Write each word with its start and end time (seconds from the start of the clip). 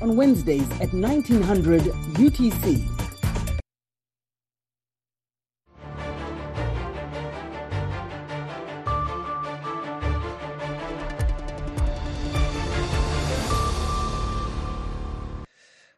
on 0.00 0.16
Wednesdays 0.16 0.68
at 0.80 0.92
1900 0.92 1.82
UTC. 2.18 2.84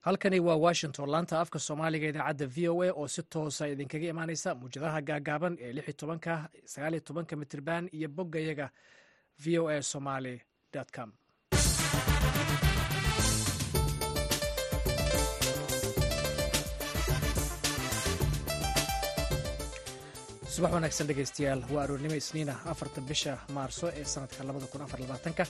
halkani 0.07 0.41
waa 0.41 0.57
washington 0.67 1.09
laanta 1.13 1.35
afka 1.43 1.59
soomaaliga 1.67 2.07
idaacadda 2.13 2.47
v 2.55 2.69
o 2.73 2.83
a 2.83 2.91
oo 3.01 3.07
si 3.15 3.23
toosa 3.33 3.65
idinkaga 3.73 4.07
imaaneysa 4.13 4.51
muwjadaha 4.61 5.01
gaagaaban 5.09 5.55
ee 5.65 5.73
lix 5.77 5.89
tobanka 6.01 6.33
sagaal 6.73 6.93
iyo 6.95 7.01
tobanka 7.09 7.35
mitirban 7.41 7.85
iyo 7.97 8.09
boggayaga 8.17 8.67
v 9.43 9.59
o 9.59 9.69
a 9.75 9.83
somaly 9.93 10.35
com 10.97 11.11
subax 20.55 20.73
wanaagsan 20.77 21.09
dhegeystayaal 21.11 21.63
waa 21.75 21.83
aroornimo 21.85 22.17
isniina 22.23 22.55
afarta 22.73 23.01
bisha 23.11 23.33
maarso 23.57 23.87
ee 24.01 24.05
sanadka 24.15 24.47
labada 24.49 24.67
kun 24.73 24.83
afar 24.87 25.01
labaatanka. 25.05 25.45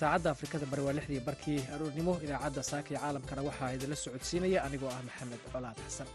Saacadda 0.00 0.28
afrikada 0.34 0.66
bari 0.72 0.82
waa 0.86 0.96
lixdii 0.98 1.22
barkii 1.28 1.58
aroornimo 1.74 2.12
idaacadda 2.24 2.62
saaka 2.70 2.88
iyo 2.92 3.00
caalamkana 3.04 3.46
waxaa 3.48 3.74
idinla 3.76 3.96
socodsiinaya 4.04 4.58
anigoo 4.66 4.90
ah 4.96 5.02
maxamed 5.08 5.42
colaad 5.52 5.78
xasan. 5.86 6.08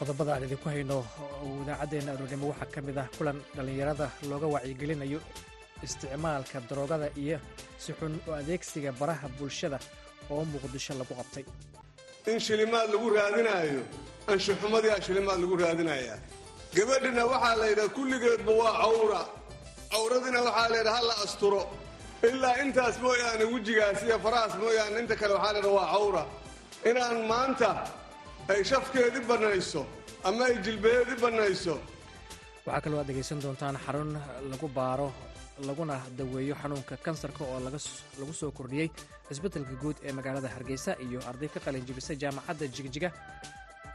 Qodobada 0.00 0.32
aan 0.34 0.44
idinku 0.46 0.68
hayno 0.72 0.98
idaacaddeena 1.62 2.10
aroornimo 2.14 2.46
waxaa 2.52 2.72
ka 2.74 2.80
mid 2.86 2.96
ah 3.02 3.06
kulan 3.18 3.38
dhallinyarada 3.56 4.06
looga 4.30 4.46
wacyigelinayo 4.54 5.18
isticmaalka 5.86 6.58
daroogada 6.68 7.08
iyo 7.22 7.38
si 7.82 7.92
xun 7.98 8.14
u 8.28 8.30
adeegsiga 8.40 8.90
baraha 9.00 9.28
bulshada 9.38 9.78
oo 10.32 10.44
muqdisho 10.52 10.92
lagu 11.00 11.14
qabtay. 11.20 11.44
In 12.32 12.38
shilimaad 12.46 12.88
lagu 12.94 13.08
raadinaayo 13.16 13.82
anshuxumadiyaa 14.32 15.00
shilimaad 15.06 15.38
lagu 15.42 15.56
raadinayaa. 15.62 16.18
Gabadhina 16.76 17.22
waxaa 17.32 17.56
la 17.60 17.66
yidhaha 17.70 17.88
kulligeedba 17.96 18.52
waa 18.60 18.72
cawra. 18.82 19.22
Cawradina 19.92 20.40
waxaa 20.46 20.68
la 20.72 20.76
yidhaha 20.80 20.98
ha 21.00 21.08
la 21.10 21.14
asturo. 21.24 21.62
Ilaa 22.28 22.56
intaas 22.64 22.96
mooyaane 23.04 23.44
wejigaas 23.54 23.98
iyo 24.06 24.16
farahaas 24.24 24.54
mooyaane 24.62 24.96
inta 25.02 25.14
kale 25.20 25.32
waxaa 25.36 25.52
la 25.54 25.58
yidhaha 25.58 25.76
waa 25.78 25.90
cawra. 25.94 26.22
Inaan 26.90 27.18
maanta 27.30 27.70
ay 28.52 28.60
shafkeedii 28.70 29.24
bannayso 29.30 29.82
ama 30.28 30.42
ay 30.48 30.54
jilbaheedii 30.64 31.18
bannayso. 31.24 31.74
Waxaa 32.66 32.80
kaloo 32.84 32.98
aad 33.00 33.06
dhegaysan 33.10 33.38
doontaan 33.44 33.76
xarun 33.84 34.10
lagu 34.52 34.68
baaro 34.78 35.08
laguna 35.68 35.96
daweeyo 36.18 36.54
xanuunka 36.62 36.94
kansarka 37.04 37.42
oo 37.44 37.58
lagu 38.18 38.32
soo 38.40 38.50
kordhiyey 38.58 38.88
cisbeddelka 39.28 39.74
guud 39.82 39.96
ee 40.06 40.12
magaalada 40.18 40.48
hargeysa 40.54 40.92
iyo 41.06 41.20
arday 41.30 41.48
ka 41.54 41.60
qalin 41.64 41.84
jibisay 41.88 42.16
jaamacadda 42.22 42.66
jigjiga 42.76 43.10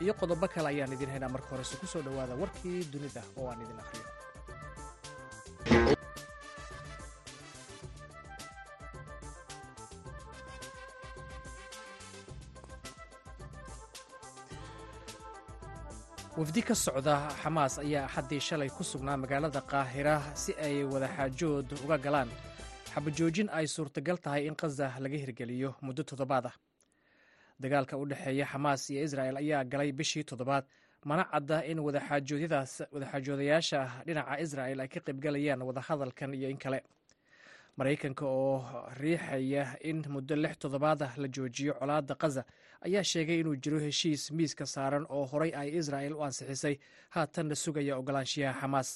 iyo 0.03 0.13
qodobo 0.19 0.47
kale 0.53 0.67
ayaan 0.73 0.93
idiin 0.95 1.11
haynaa 1.13 1.29
marka 1.35 1.49
horese 1.53 1.75
ku 1.81 1.87
soo 1.93 2.01
dhowaada 2.05 2.35
warkii 2.41 2.79
dunida 2.93 3.21
oo 3.39 3.47
aan 3.51 3.61
idin 3.65 3.79
akhriyo 3.83 4.07
wafdi 16.37 16.61
ka 16.67 16.75
socda 16.75 17.15
xamaas 17.41 17.73
ayaa 17.83 18.05
axaddii 18.07 18.39
shalay 18.47 18.69
ku 18.77 18.83
sugnaa 18.83 19.17
magaalada 19.23 19.61
qaahira 19.71 20.15
si 20.35 20.51
ay 20.65 20.83
wadaxaajood 20.83 21.67
uga 21.85 21.97
galaan. 22.05 22.29
Xabajoojin 22.93 23.49
ay 23.57 23.65
suurtagal 23.67 24.17
tahay 24.23 24.47
in 24.47 24.55
khaza 24.55 24.87
laga 25.03 25.17
hirgeliyo 25.23 25.69
muddo 25.81 26.03
toddobaad 26.03 26.45
ah. 26.51 26.55
Dagaalka 27.59 27.97
u 27.97 28.05
dhexeeya 28.05 28.45
xamaas 28.51 28.89
iyo 28.89 29.03
isra'el 29.07 29.37
ayaa 29.37 29.63
galay 29.63 29.91
bishii 29.91 30.23
toddobaad 30.23 30.65
mana 31.05 31.23
cadda 31.31 31.63
in 31.71 31.79
wadaxaajoodayaasha 31.79 33.79
dhinaca 34.05 34.35
isra'el 34.43 34.79
ay 34.83 34.87
ka 34.87 34.99
qaybgalayaan 34.99 35.61
wadahadalkan 35.63 36.33
iyo 36.33 36.49
in 36.49 36.57
kale 36.57 36.83
maraykanka 37.77 38.25
oo 38.25 38.63
riixaya 38.99 39.63
in 39.83 40.03
muddo 40.09 40.35
lix 40.35 40.57
toddobaad 40.59 41.01
ah 41.03 41.13
la 41.17 41.27
joojiyo 41.27 41.73
colaadda 41.79 42.15
khaza 42.15 42.43
ayaa 42.85 43.03
sheegay 43.03 43.39
inuu 43.39 43.55
jiro 43.55 43.79
heshiis 43.79 44.31
miiska 44.31 44.65
saaran 44.65 45.05
oo 45.09 45.25
horay 45.25 45.51
ay 45.55 45.69
isra'el 45.79 46.13
u 46.13 46.23
ansixisay. 46.23 46.75
Haatanna 47.09 47.55
sugaya 47.55 47.97
ogolaanshiyaha 47.97 48.59
xamaas. 48.61 48.89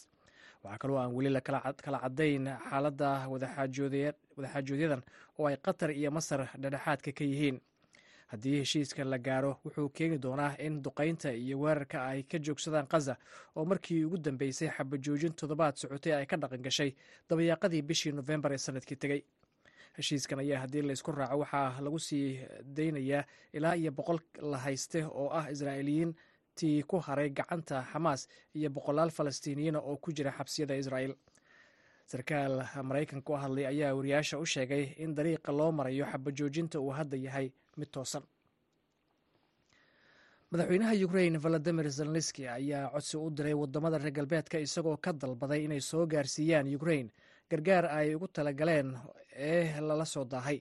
Waxaa 0.64 0.78
kaloo 0.82 0.98
aan 0.98 1.14
weli 1.16 1.42
kala 1.42 1.74
caddayn 2.04 2.46
xaaladda 2.70 3.10
wadaxaajooodyadan 3.32 5.02
oo 5.40 5.48
ay 5.48 5.58
qatar 5.58 5.92
iyo 5.92 6.12
masar 6.12 6.48
dhedhexaadka 6.62 7.12
ka 7.12 7.24
yihiin 7.24 7.60
haddii 8.32 8.60
heshiiska 8.62 9.04
la 9.04 9.18
gaaro 9.18 9.52
wuxuu 9.66 9.90
keeni 9.90 10.18
doonaa 10.22 10.56
in 10.66 10.82
duqaynta 10.84 11.32
iyo 11.34 11.60
weerarka 11.60 11.98
ay 12.12 12.24
ka 12.24 12.38
joogsadaan 12.40 12.88
khaza 12.92 13.16
oo 13.56 13.66
markii 13.66 14.04
ugu 14.06 14.18
dambeysay 14.18 14.70
xabajoojin 14.78 15.34
toddobaad 15.40 15.76
socotay 15.76 16.14
ay 16.14 16.26
ka 16.26 16.38
dhaqan 16.38 16.62
gashay 16.62 16.92
dabayaaqadii 17.30 17.82
bishii 17.82 18.12
nofembar 18.12 18.52
ee 18.54 18.58
sannadkii 18.66 18.96
tegey 19.04 19.22
heshiiskan 19.98 20.40
ayaa 20.40 20.60
haddii 20.64 20.82
laysku 20.82 21.12
raaco 21.12 21.38
waxaa 21.44 21.82
lagu 21.82 22.00
sii 22.00 22.40
daynayaa 22.78 23.24
ilaa 23.54 23.74
iyo 23.76 23.92
boqol 23.92 24.20
la 24.52 24.58
hayste 24.58 25.06
oo 25.06 25.30
ah 25.40 25.46
israa'iiliyiintii 25.52 26.84
ku 26.88 27.00
haray 27.08 27.30
gacanta 27.30 27.84
xamaas 27.92 28.28
iyo 28.56 28.70
boqolaal 28.70 29.10
falastiiniyiina 29.12 29.80
oo 29.80 29.98
ku 29.98 30.12
jira 30.12 30.32
xabsiyada 30.38 30.76
israa'el 30.82 31.16
sarkaal 32.06 32.64
maraykanka 32.84 33.34
u 33.34 33.36
hadlay 33.38 33.66
ayaa 33.68 33.94
wariyaasha 33.96 34.38
u 34.40 34.46
sheegay 34.46 34.84
in 34.98 35.16
dariiqa 35.16 35.52
loo 35.52 35.72
marayo 35.72 36.06
xabajoojinta 36.12 36.80
uu 36.80 36.90
hadda 36.98 37.18
yahay 37.18 37.52
mid 37.82 37.92
toosan. 37.96 38.24
Madaxweynaha 40.52 40.94
ukrain 41.06 41.38
valadimir 41.44 41.88
zelenski 41.98 42.48
ayaa 42.48 42.90
codsi 42.94 43.18
u 43.18 43.30
diray 43.38 43.54
waddamada 43.54 43.98
reer 43.98 44.12
galbeedka 44.18 44.58
isagoo 44.60 44.98
ka 44.98 45.12
dalbaday 45.14 45.64
inay 45.66 45.82
soo 45.82 46.06
gaarsiiyaan 46.08 46.76
ukrain 46.76 47.12
gargaar 47.52 47.86
ay 47.86 48.16
ugu 48.16 48.28
talagaleen 48.28 48.90
ee 49.50 49.82
lala 49.82 50.06
soo 50.06 50.26
daahay. 50.26 50.60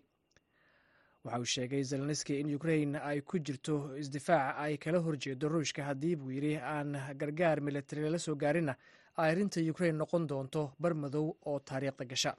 Waxa 1.24 1.38
uu 1.40 1.44
sheegay 1.54 1.82
zelenski 1.84 2.40
in 2.40 2.54
ukrain 2.54 2.96
ay 2.96 3.20
ku 3.20 3.38
jirto 3.38 3.96
isdifaac 4.02 4.56
ay 4.64 4.76
kala 4.78 4.98
horjeedo 5.00 5.48
ruushka 5.48 5.82
haddii 5.88 6.16
buu 6.16 6.30
yidhi 6.30 6.56
aan 6.56 6.92
gargaar 7.20 7.60
militari 7.60 8.02
lala 8.02 8.18
soo 8.18 8.34
gaarinna 8.36 8.74
ay 9.16 9.30
arrinta 9.32 9.60
ukrain 9.72 9.96
noqon 9.98 10.26
doonto 10.28 10.72
bar 10.78 10.94
madow 10.94 11.26
oo 11.46 11.58
taariikhda 11.68 12.04
gasha 12.04 12.32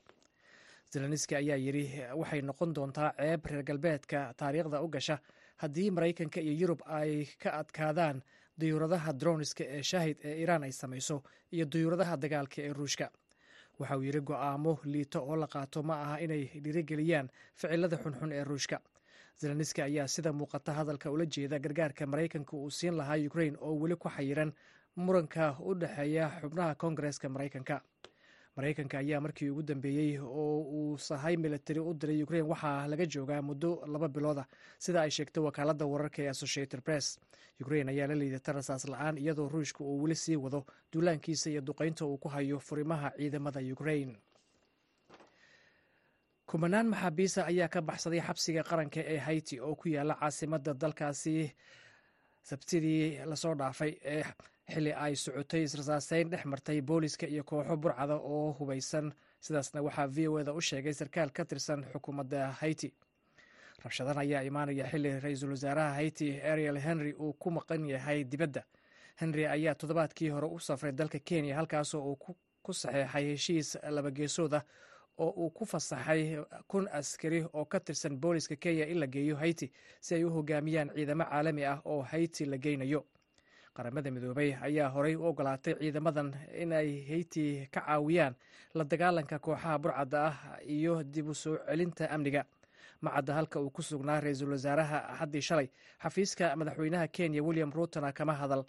zelenski 0.94 1.36
ayaa 1.36 1.58
yidhi 1.58 1.84
waxay 2.18 2.42
noqon 2.42 2.74
doontaa 2.76 3.12
ceeb 3.18 3.46
reer 3.46 3.64
galbeedka 3.64 4.34
taariikhda 4.38 4.82
u 4.82 4.88
gasha. 4.90 5.18
Haddii 5.58 5.92
maraykanka 5.92 6.40
iyo 6.42 6.54
yurub 6.62 6.82
ay 6.86 7.26
ka 7.44 7.50
adkaadaan 7.60 8.22
dayuuradaha 8.58 9.14
droniska 9.14 9.64
ee 9.64 9.82
shaahid 9.84 10.18
ee 10.24 10.36
iiraan 10.42 10.64
ay 10.64 10.72
samayso 10.72 11.24
iyo 11.52 11.66
dayuuradaha 11.66 12.18
dagaalka 12.18 12.62
ee 12.62 12.74
ruushka. 12.74 13.12
Waxa 13.80 13.98
uu 13.98 14.04
yidhi 14.04 14.22
go'aamo 14.22 14.80
liito 14.86 15.20
oo 15.24 15.36
la 15.36 15.48
qaato 15.48 15.84
ma 15.84 16.02
aha 16.02 16.18
inay 16.20 16.44
dhiirigeliyaan 16.64 17.30
ficilada 17.56 17.98
xunxun 17.98 18.32
ee 18.32 18.44
ruushka. 18.44 18.80
Zelenski 19.42 19.82
ayaa 19.82 20.08
sida 20.08 20.32
muuqata 20.34 20.74
hadalka 20.74 21.12
ula 21.12 21.26
jeeda 21.26 21.60
gargaarka 21.60 22.08
maraykanka 22.08 22.58
uu 22.58 22.70
siin 22.70 22.98
lahaa 22.98 23.18
ukrain 23.28 23.58
oo 23.62 23.76
weli 23.80 23.96
ku 23.96 24.10
xayiran 24.10 24.54
muranka 24.96 25.56
u 25.60 25.76
dhexeeya 25.76 26.32
xubnaha 26.42 26.76
koongareeska 26.76 27.30
maraykanka 27.30 27.82
maraykanka 28.56 28.98
ayaa 28.98 29.22
markii 29.22 29.50
ugu 29.50 29.64
dambeeyey 29.64 30.18
oo 30.20 30.60
uu 30.62 30.98
sahay 30.98 31.36
militari 31.38 31.80
u 31.80 31.94
diray 31.94 32.24
ukrain 32.24 32.46
waxaa 32.52 32.88
laga 32.88 33.06
joogaa 33.06 33.42
muddo 33.42 33.72
laba 33.94 34.08
bilooda 34.08 34.46
sida 34.80 35.02
ay 35.02 35.12
sheegtay 35.12 35.44
wakaaladda 35.44 35.86
wararka 35.86 36.20
ee 36.24 36.30
associated 36.30 36.82
press 36.82 37.20
ukrain 37.62 37.90
ayaa 37.90 38.08
la 38.08 38.16
liidata 38.16 38.52
rasaas 38.58 38.86
la'aan 38.92 39.18
iyadoo 39.18 39.50
ruushka 39.50 39.84
uu 39.84 40.02
weli 40.04 40.16
sii 40.16 40.36
wado 40.36 40.66
duulaankiisa 40.94 41.50
iyo 41.50 41.62
duqaynta 41.62 42.06
uu 42.06 42.18
ku 42.18 42.28
hayo 42.30 42.60
furimaha 42.60 43.12
ciidamada 43.18 43.60
ukrain 43.74 44.18
kumanaan 46.50 46.88
maxaabiisa 46.94 47.46
ayaa 47.52 47.68
ka 47.74 47.82
baxsaday 47.82 48.22
xabsiga 48.28 48.64
qaranka 48.70 49.00
ee 49.14 49.18
haiti 49.18 49.60
oo 49.60 49.76
ku 49.76 49.88
yaalla 49.90 50.16
caasimadda 50.22 50.74
dalkaasi. 50.82 51.36
Sabtidii 52.50 53.20
la 53.30 53.36
soo 53.36 53.54
dhaafay 53.56 53.92
ee 54.14 54.24
xilli 54.74 54.94
ay 54.94 55.16
socotay 55.16 55.64
israsaaseyn 55.64 56.30
dhex 56.30 56.46
martay 56.46 56.82
booliska 56.82 57.28
iyo 57.28 57.44
kooxo 57.44 57.78
burcada 57.78 58.16
oo 58.16 58.52
hubaysan. 58.60 59.12
Sidaasna 59.40 59.82
waxaa 59.82 60.08
v 60.08 60.28
o 60.28 60.40
eda 60.40 60.54
u 60.54 60.62
sheegay 60.62 60.94
sarkaal 60.94 61.32
ka 61.32 61.46
tirsan 61.46 61.84
xukuumadda 61.94 62.52
haiti. 62.62 62.94
Rabshadan 63.84 64.18
ayaa 64.18 64.42
imaanaya 64.44 64.88
xilli 64.92 65.20
ra'iisul 65.20 65.50
wasaaraha 65.56 65.94
haiti 65.96 66.42
ariel 66.42 66.78
henry 66.80 67.14
uu 67.14 67.34
ku 67.34 67.52
maqan 67.52 67.86
yahay 67.90 68.24
dibadda. 68.24 68.64
Henry 69.16 69.46
ayaa 69.48 69.76
toddobaadkii 69.76 70.30
hore 70.30 70.48
u 70.48 70.60
safray 70.60 70.92
dalka 70.92 71.20
kenya 71.20 71.56
halkaasoo 71.56 72.02
uu 72.04 72.16
ku 72.64 72.74
saxeexay 72.74 73.26
heshiis 73.32 73.78
labageesood 73.90 74.54
ah 74.54 74.64
oo 75.18 75.30
uu 75.38 75.50
ku 75.50 75.66
fasaxay 75.66 76.38
kun 76.68 76.88
askari 76.92 77.44
oo 77.54 77.66
ka 77.66 77.80
tirsan 77.80 78.18
booliska 78.20 78.56
kenya 78.56 78.86
in 78.88 79.00
la 79.00 79.08
geeyo 79.08 79.36
hayti 79.36 79.72
si 80.02 80.16
ay 80.16 80.24
u 80.24 80.30
hogaamiyaan 80.30 80.90
ciidamo 80.96 81.24
caalami 81.24 81.66
ah 81.66 81.82
oo 81.86 82.02
hayti 82.02 82.46
la 82.46 82.58
geynayo 82.58 83.06
qaramada 83.76 84.12
midoobay 84.12 84.54
ayaa 84.62 84.90
horey 84.90 85.16
u 85.16 85.24
ogolaatay 85.26 85.74
ciidamadan 85.80 86.34
in 86.54 86.74
ay 86.74 87.06
hayti 87.10 87.68
ka 87.72 87.82
caawiyaan 87.82 88.36
la 88.74 88.84
dagaalanka 88.84 89.40
kooxaha 89.40 89.78
burcadda 89.80 90.20
ah 90.28 90.38
iyo 90.66 91.04
dib 91.04 91.28
u 91.30 91.34
soo 91.34 91.58
celinta 91.68 92.10
amniga. 92.10 92.46
Macadda 93.02 93.34
halka 93.34 93.60
uu 93.62 93.70
ku 93.70 93.82
sugnaa 93.82 94.20
ra'iisul 94.20 94.52
wasaaraha 94.52 94.98
axaddii 95.14 95.42
shalay 95.42 95.70
xafiiska 96.04 96.56
madaxweynaha 96.56 97.08
kenya 97.08 97.44
william 97.44 97.72
ruutona 97.72 98.12
kama 98.12 98.34
hadal 98.34 98.64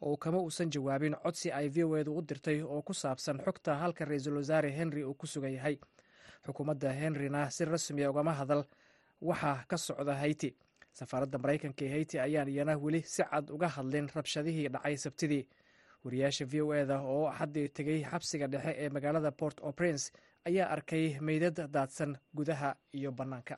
oo 0.00 0.16
kama 0.16 0.38
uusan 0.38 0.70
jawaabin 0.70 1.14
codsi 1.22 1.52
ay 1.52 1.68
v 1.68 1.84
o 1.84 1.96
edu 1.96 2.16
u 2.16 2.22
dirtay 2.22 2.62
oo 2.62 2.82
ku 2.82 2.94
saabsan 2.94 3.38
xogta 3.44 3.74
halka 3.76 4.04
ra'iisul 4.04 4.36
wasaare 4.36 4.70
henry 4.72 5.04
uu 5.04 5.14
ku 5.14 5.26
sugan 5.26 5.52
yahay. 5.52 5.78
Xukuumadda 6.46 6.92
henryna 6.92 7.50
si 7.50 7.64
rasmiya 7.64 8.10
ugama 8.10 8.32
hadal 8.32 8.64
waxaa 9.20 9.64
ka 9.68 9.76
socda 9.76 10.14
hayti 10.14 10.54
safaaradda 10.98 11.38
maraykanka 11.42 11.82
ee 11.86 11.90
hayti 11.94 12.16
ayaan 12.26 12.48
iyana 12.54 12.74
weli 12.84 13.00
si 13.14 13.22
cad 13.30 13.46
uga 13.56 13.68
hadlin 13.76 14.08
rabshadihii 14.16 14.68
dhacay 14.74 14.96
sabtidii. 15.04 15.44
Wariyaasha 16.04 16.44
v 16.52 16.54
o 16.62 16.74
eda 16.82 16.96
oo 17.14 17.26
axaddii 17.32 17.68
tegey 17.76 18.00
xabsiga 18.10 18.46
dhexe 18.52 18.72
ee 18.82 18.88
magaalada 18.96 19.30
port 19.40 19.56
o 19.60 19.72
prince 19.72 20.04
ayaa 20.48 20.68
arkay 20.74 21.04
meydad 21.28 21.56
daadsan 21.74 22.16
gudaha 22.36 22.70
iyo 22.98 23.10
bannaanka 23.18 23.54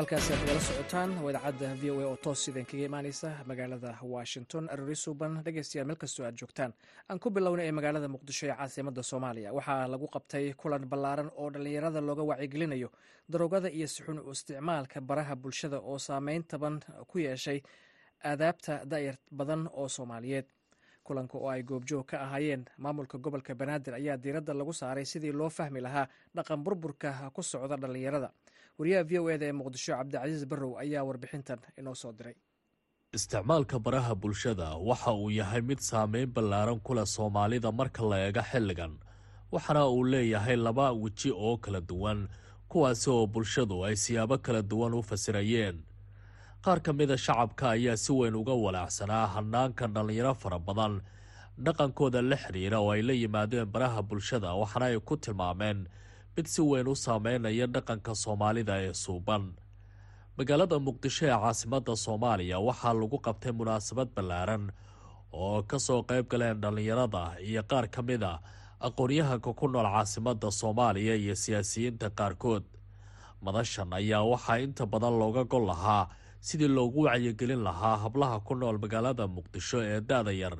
halkaasi 0.00 0.32
aad 0.32 0.40
nagala 0.42 0.60
socotaan 0.68 1.10
waa 1.24 1.30
idaacadda 1.32 1.68
v 1.80 1.90
o 1.90 2.00
a 2.00 2.06
oo 2.08 2.16
toos 2.24 2.42
idin 2.48 2.64
kaga 2.70 2.84
imaaneysa 2.88 3.28
magaalada 3.50 3.90
washington. 4.14 4.68
Arori 4.72 4.96
suuban 4.96 5.32
dhegeystayaal 5.44 5.86
meel 5.88 5.96
kastoo 6.02 6.24
aad 6.26 6.36
joogtaan. 6.40 6.72
Aan 7.10 7.18
ku 7.20 7.30
bilowna 7.30 7.62
ee 7.68 7.72
magaalada 7.72 8.08
muqdisho 8.14 8.46
ee 8.46 8.54
caasimada 8.56 9.02
soomaaliya. 9.02 9.52
Waxaa 9.52 9.88
lagu 9.92 10.06
qabtay 10.14 10.54
kulan 10.54 10.84
ballaaran 10.88 11.30
oo 11.36 11.50
dhallinyarada 11.50 12.00
looga 12.00 12.22
wacyigelinayo 12.30 12.88
daroogada 13.32 13.68
iyo 13.70 13.86
sixun 13.88 14.18
u 14.18 14.30
isticmaalka 14.30 15.00
baraha 15.00 15.36
bulshada 15.36 15.78
oo 15.78 15.98
saameyn 15.98 16.42
taban 16.44 16.80
ku 17.10 17.18
yeeshay 17.18 17.60
aadaabta 18.24 18.84
da'yar 18.84 19.16
badan 19.30 19.68
oo 19.72 19.88
soomaaliyeed. 19.88 20.46
Kulanka 21.04 21.38
oo 21.38 21.48
ay 21.50 21.62
goobjoog 21.62 22.06
ka 22.06 22.16
ahaayeen 22.24 22.64
maamulka 22.78 23.18
gobolka 23.18 23.54
banaadir 23.54 23.94
ayaa 23.94 24.16
diiradda 24.16 24.54
lagu 24.54 24.72
saaray 24.72 25.04
sidii 25.04 25.32
loo 25.32 25.50
fahmi 25.50 25.80
lahaa 25.80 26.06
dhaqan 26.36 26.62
burburka 26.64 27.30
ku 27.34 27.42
socda 27.42 27.76
dhallinyarada 27.76 28.30
wariyaha 28.80 29.04
v 29.10 29.12
o 29.22 29.28
eda 29.34 29.46
ee 29.46 29.52
muqdisho 29.60 29.92
cabdicasiis 29.98 30.44
barrow 30.52 30.72
ayaa 30.84 31.04
warbixintan 31.08 31.58
inoo 31.80 31.94
soo 32.02 32.12
diray. 32.18 32.36
Isticmaalka 33.16 33.78
baraha 33.86 34.14
bulshada 34.22 34.68
waxa 34.88 35.12
uu 35.12 35.30
yahay 35.30 35.60
mid 35.70 35.78
saameyn 35.90 36.30
ballaaran 36.34 36.80
ku 36.86 36.94
leh 36.94 37.06
soomaalida 37.16 37.72
marka 37.80 38.02
la 38.10 38.16
eego 38.26 38.42
xilligan 38.50 38.92
waxaana 39.52 39.82
uu 39.94 40.04
leeyahay 40.12 40.56
laba 40.56 40.86
weji 41.02 41.30
oo 41.46 41.56
kala 41.64 41.80
duwan 41.90 42.20
kuwaasi 42.70 43.10
oo 43.10 43.26
bulshadu 43.26 43.76
ay 43.86 43.96
siyaabo 44.04 44.38
kala 44.38 44.62
duwan 44.62 44.94
u 44.94 45.02
fasirayeen. 45.02 45.82
Qaar 46.64 46.78
ka 46.86 46.92
mida 46.92 47.16
shacabka 47.18 47.70
ayaa 47.74 47.96
si 47.96 48.12
weyn 48.12 48.34
uga 48.40 48.52
walaacsanaa 48.64 49.26
hanaankan 49.34 49.90
dhallinyaro 49.94 50.34
fara 50.42 50.58
badan 50.58 50.94
dhaqankooda 51.64 52.22
la 52.30 52.36
xidhiira 52.36 52.78
oo 52.80 52.90
ay 52.94 53.02
la 53.02 53.12
yimaadeen 53.22 53.66
baraha 53.74 54.02
bulshada 54.02 54.54
waxaana 54.60 54.86
ay 54.86 54.98
ku 55.08 55.16
tilmaameen 55.16 55.88
mid 56.40 56.48
si 56.48 56.62
weyn 56.64 56.88
u 56.88 56.94
saameynaya 56.96 57.66
dhaqanka 57.74 58.14
soomaalida 58.14 58.74
ee 58.82 58.92
suuban. 58.94 59.42
Magaalada 60.38 60.78
muqdisho 60.86 61.24
ee 61.28 61.36
caasimadda 61.42 61.96
soomaaliya 62.04 62.56
waxaa 62.68 62.94
lagu 63.00 63.18
qabtay 63.26 63.52
munaasabad 63.52 64.08
ballaaran 64.16 64.64
oo 65.32 65.62
ka 65.70 65.78
soo 65.78 66.00
qayb 66.08 66.26
galeen 66.32 66.60
dhallinyarada 66.62 67.22
iyo 67.48 67.62
qaar 67.70 67.86
ka 67.94 68.02
mid 68.02 68.22
a 68.22 68.40
aqoon-yahanka 68.80 69.52
ku 69.60 69.68
nool 69.68 69.84
caasimadda 69.94 70.48
soomaaliya 70.50 71.14
iyo 71.22 71.34
siyaasiyiinta 71.36 72.08
qaarkood. 72.18 72.64
Madashan 73.44 73.92
ayaa 73.92 74.24
waxaa 74.24 74.58
inta 74.64 74.86
badan 74.86 75.18
looga 75.20 75.44
gol 75.44 75.66
lahaa 75.68 76.08
sidii 76.40 76.68
loogu 76.68 77.02
wacyigelin 77.04 77.62
lahaa 77.68 77.96
hablaha 78.04 78.40
ku 78.40 78.54
nool 78.54 78.78
magaalada 78.80 79.26
muqdisho 79.28 79.78
ee 79.84 80.00
da-da 80.00 80.32
yar 80.32 80.56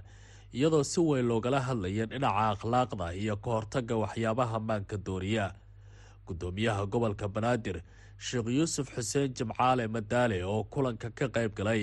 iyadoo 0.53 0.85
si 0.85 1.01
weyn 1.01 1.25
loogala 1.31 1.61
hadlaya 1.61 2.05
dhinaca 2.07 2.53
akhlaaqda 2.53 3.07
iyo 3.17 3.37
ka 3.37 3.51
hortagga 3.51 3.97
waxyaabaha 4.03 4.59
maanka 4.69 4.97
dooriya 5.07 5.47
gudoomiyaha 6.31 6.87
gobolka 6.95 7.29
banaadir 7.37 7.79
sheekh 8.29 8.49
yuusuf 8.59 8.89
xuseen 8.97 9.35
jimcaale 9.39 9.85
madaale 9.97 10.39
oo 10.45 10.65
kulanka 10.65 11.11
ka 11.19 11.27
qayb 11.37 11.53
galay 11.59 11.83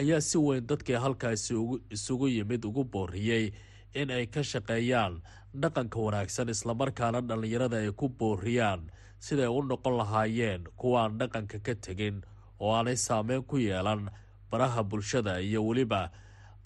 ayaa 0.00 0.20
si 0.28 0.38
weyn 0.38 0.66
dadkii 0.70 0.98
halkaasi 1.04 1.54
isugu 1.96 2.28
yimid 2.36 2.64
ugu 2.70 2.84
booriyey 2.84 3.52
in 4.00 4.10
ay 4.10 4.26
ka 4.26 4.42
shaqeeyaan 4.52 5.20
dhaqanka 5.62 5.98
wanaagsan 6.06 6.48
islamarkaana 6.54 7.20
dhallinyarada 7.28 7.76
ay 7.84 7.92
ku 8.00 8.08
booriyaan 8.08 8.90
siday 9.26 9.46
u 9.58 9.60
noqon 9.62 9.96
lahaayeen 10.00 10.64
kuwaan 10.80 11.18
dhaqanka 11.20 11.58
ka 11.66 11.74
tegin 11.86 12.16
oo 12.60 12.72
aanay 12.78 12.96
saameyn 13.06 13.42
ku 13.50 13.56
yeelan 13.66 14.10
baraha 14.50 14.82
bulshada 14.90 15.38
iyo 15.40 15.60
weliba 15.68 16.10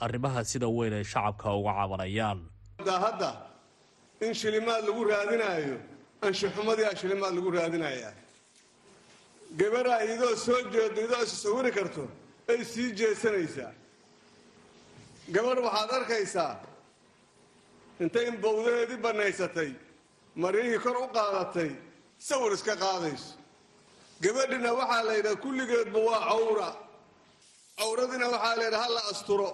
arrimaha 0.06 0.44
sida 0.44 0.68
weyn 0.78 0.94
ay 1.00 1.04
shacabka 1.12 1.52
uga 1.58 1.72
cabanayaan. 1.78 2.40
Hadda 3.04 3.30
in 4.26 4.32
shilimaad 4.40 4.82
lagu 4.88 5.04
raadinaayo 5.10 5.76
anshaxumadiia 6.22 6.96
shilimaad 7.00 7.34
lagu 7.34 7.50
raadinayaa 7.50 8.12
gabaraa 9.60 10.02
idoo 10.14 10.36
soo 10.36 10.60
jeedo 10.74 11.00
idoo 11.06 11.22
is 11.22 11.42
sawiri 11.42 11.72
karto 11.72 12.08
ay 12.48 12.64
sii 12.64 12.92
jeesanaysaa 13.00 13.72
gabadh 15.34 15.60
waxaad 15.66 15.90
arkaysaa 15.98 16.54
intay 18.00 18.30
bawdaheedii 18.44 18.96
bannaysatay 19.06 19.70
maryihii 20.42 20.78
kor 20.84 20.96
u 21.04 21.08
qaadatay 21.16 21.70
sawir 22.28 22.52
iska 22.52 22.74
qaadayso. 22.76 23.34
Gabadhina 24.22 24.70
waxaa 24.80 25.02
la 25.08 25.12
yidhaha 25.18 25.36
kulligeedba 25.44 25.98
waa 26.08 26.20
cawra. 26.30 26.68
Cawradina 27.78 28.26
waxaa 28.34 28.56
la 28.56 28.64
yidhaha 28.64 28.82
hala 28.84 29.00
asturo. 29.10 29.50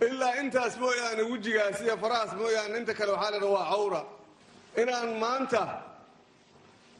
Ilaa 0.00 0.34
intaas 0.40 0.76
mooyaane 0.82 1.22
wejigaas 1.32 1.80
iyo 1.84 1.96
farahaas 2.02 2.32
mooyaane 2.40 2.78
inta 2.78 2.94
kale 2.94 3.12
waxaa 3.12 3.30
la 3.30 3.36
yidhaha 3.36 3.52
waa 3.58 3.70
cawra 3.72 4.02
inaan 4.76 5.18
maanta 5.18 5.82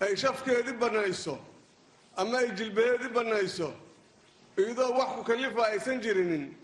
ay 0.01 0.17
shafkeedii 0.17 0.73
bannayso 0.81 1.39
ama 2.17 2.39
ay 2.39 2.49
jilbaheedii 2.59 3.09
bannayso 3.15 3.73
iyadoo 4.59 4.93
wax 4.99 5.09
ku 5.17 5.23
kallifa 5.25 5.67
aysan 5.67 6.01
jirinin 6.01 6.55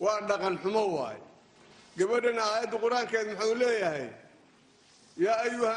waa 0.00 0.20
dhaqan 0.28 0.58
xumo 0.62 0.86
waay. 0.96 1.16
Gabadhana 1.96 2.42
aayadda 2.42 2.76
qur'aankeed 2.78 3.26
muxuu 3.34 3.54
leeyahay 3.54 4.08
yaa 5.18 5.38
ayuha 5.44 5.74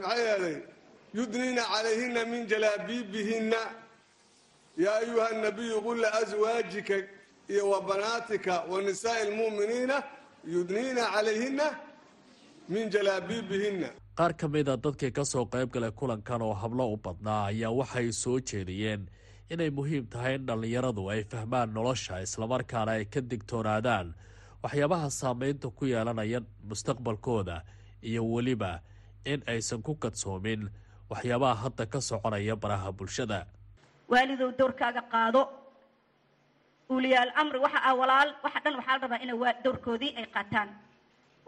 maxaa 0.00 0.16
yeelay? 0.16 0.56
Yudniina 1.14 1.62
calayhina 1.64 2.24
min 2.24 2.46
jalaabiibihinna. 2.46 3.60
Yaa 4.78 4.96
ayuha 5.02 5.30
nabiyu 5.32 5.82
qul 5.82 5.98
liaswaajika 6.00 6.94
iyo 7.48 7.70
wa 7.70 7.80
banaatika 7.82 8.60
wa 8.70 8.82
nisaa'i 8.82 9.22
almu'miniina 9.28 10.02
yudniina 10.46 11.06
calayhina 11.14 11.66
min 12.68 12.90
jalaabiibihinna 12.94 13.88
qaar 14.18 14.32
ka 14.40 14.48
mid 14.48 14.68
a 14.68 14.76
dadkii 14.76 15.12
ka 15.18 15.24
soo 15.24 15.44
qayb 15.54 15.70
galay 15.74 15.90
kulankan 16.00 16.42
oo 16.42 16.54
hablo 16.62 16.84
u 16.92 16.96
badnaa 16.96 17.44
ayaa 17.50 17.70
waxay 17.80 18.12
soo 18.12 18.38
jeediyeen 18.50 19.08
inay 19.50 19.70
muhiim 19.70 20.06
tahay 20.12 20.34
in 20.38 20.46
dhallinyaradu 20.46 21.08
ay 21.12 21.24
fahmaan 21.32 21.70
nolosha 21.74 22.20
islamarkaana 22.26 22.92
ay 22.98 23.04
ka 23.04 23.20
digtoonaadaan 23.30 24.14
waxyaabaha 24.62 25.08
saameynta 25.20 25.70
ku 25.78 25.84
yeelanaya 25.92 26.40
mustaqbalkooda 26.68 27.56
iyo 28.02 28.22
weliba 28.32 28.80
in 29.24 29.40
aysan 29.52 29.82
ku 29.82 29.94
kadsoomin 29.94 30.68
waxyaabaha 31.10 31.54
hadda 31.62 31.86
ka 31.86 32.00
soconaya 32.00 32.56
baraha 32.56 32.92
bulshada. 32.92 33.46
Waalidow 34.12 34.50
dowrkaaga 34.58 35.02
qaado. 35.12 35.42
Uliyaal 36.88 37.30
amri 37.40 37.58
waxa 37.64 37.80
ah 37.88 37.94
walaal 38.00 38.30
waxa 38.44 38.60
dhan 38.64 38.74
waxaa 38.78 38.96
la 38.96 39.00
rabaa 39.04 39.20
inay 39.24 39.54
dowrkoodii 39.64 40.12
ay 40.20 40.26
qaataan 40.36 40.68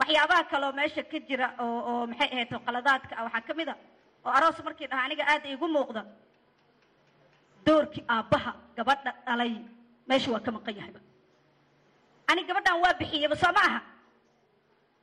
waxyaabaha 0.00 0.42
kaloo 0.50 0.72
meesha 0.78 1.02
ka 1.10 1.18
jira 1.28 1.46
oo 1.64 2.06
maxay 2.10 2.28
ahayd 2.34 2.50
qaladaadka 2.66 3.12
ah 3.18 3.24
waxaa 3.26 3.46
ka 3.48 3.52
mid 3.58 3.68
a 3.68 3.74
oo 4.24 4.32
aroos 4.38 4.58
markii 4.66 4.88
dhaha 4.90 5.02
aniga 5.06 5.24
aada 5.32 5.46
iigu 5.48 5.66
muuqda. 5.74 6.02
Doorkii 7.66 8.04
aabbaha 8.08 8.52
gabadha 8.76 9.10
dhalay 9.26 9.52
meesha 10.08 10.30
waa 10.32 10.40
ka 10.46 10.50
maqan 10.56 10.74
yahayba 10.78 11.00
ani 12.30 12.42
gabadhan 12.48 12.76
waa 12.84 12.94
bixiyeyba 13.00 13.36
soo 13.42 13.52
ma 13.56 13.60
aha? 13.68 13.80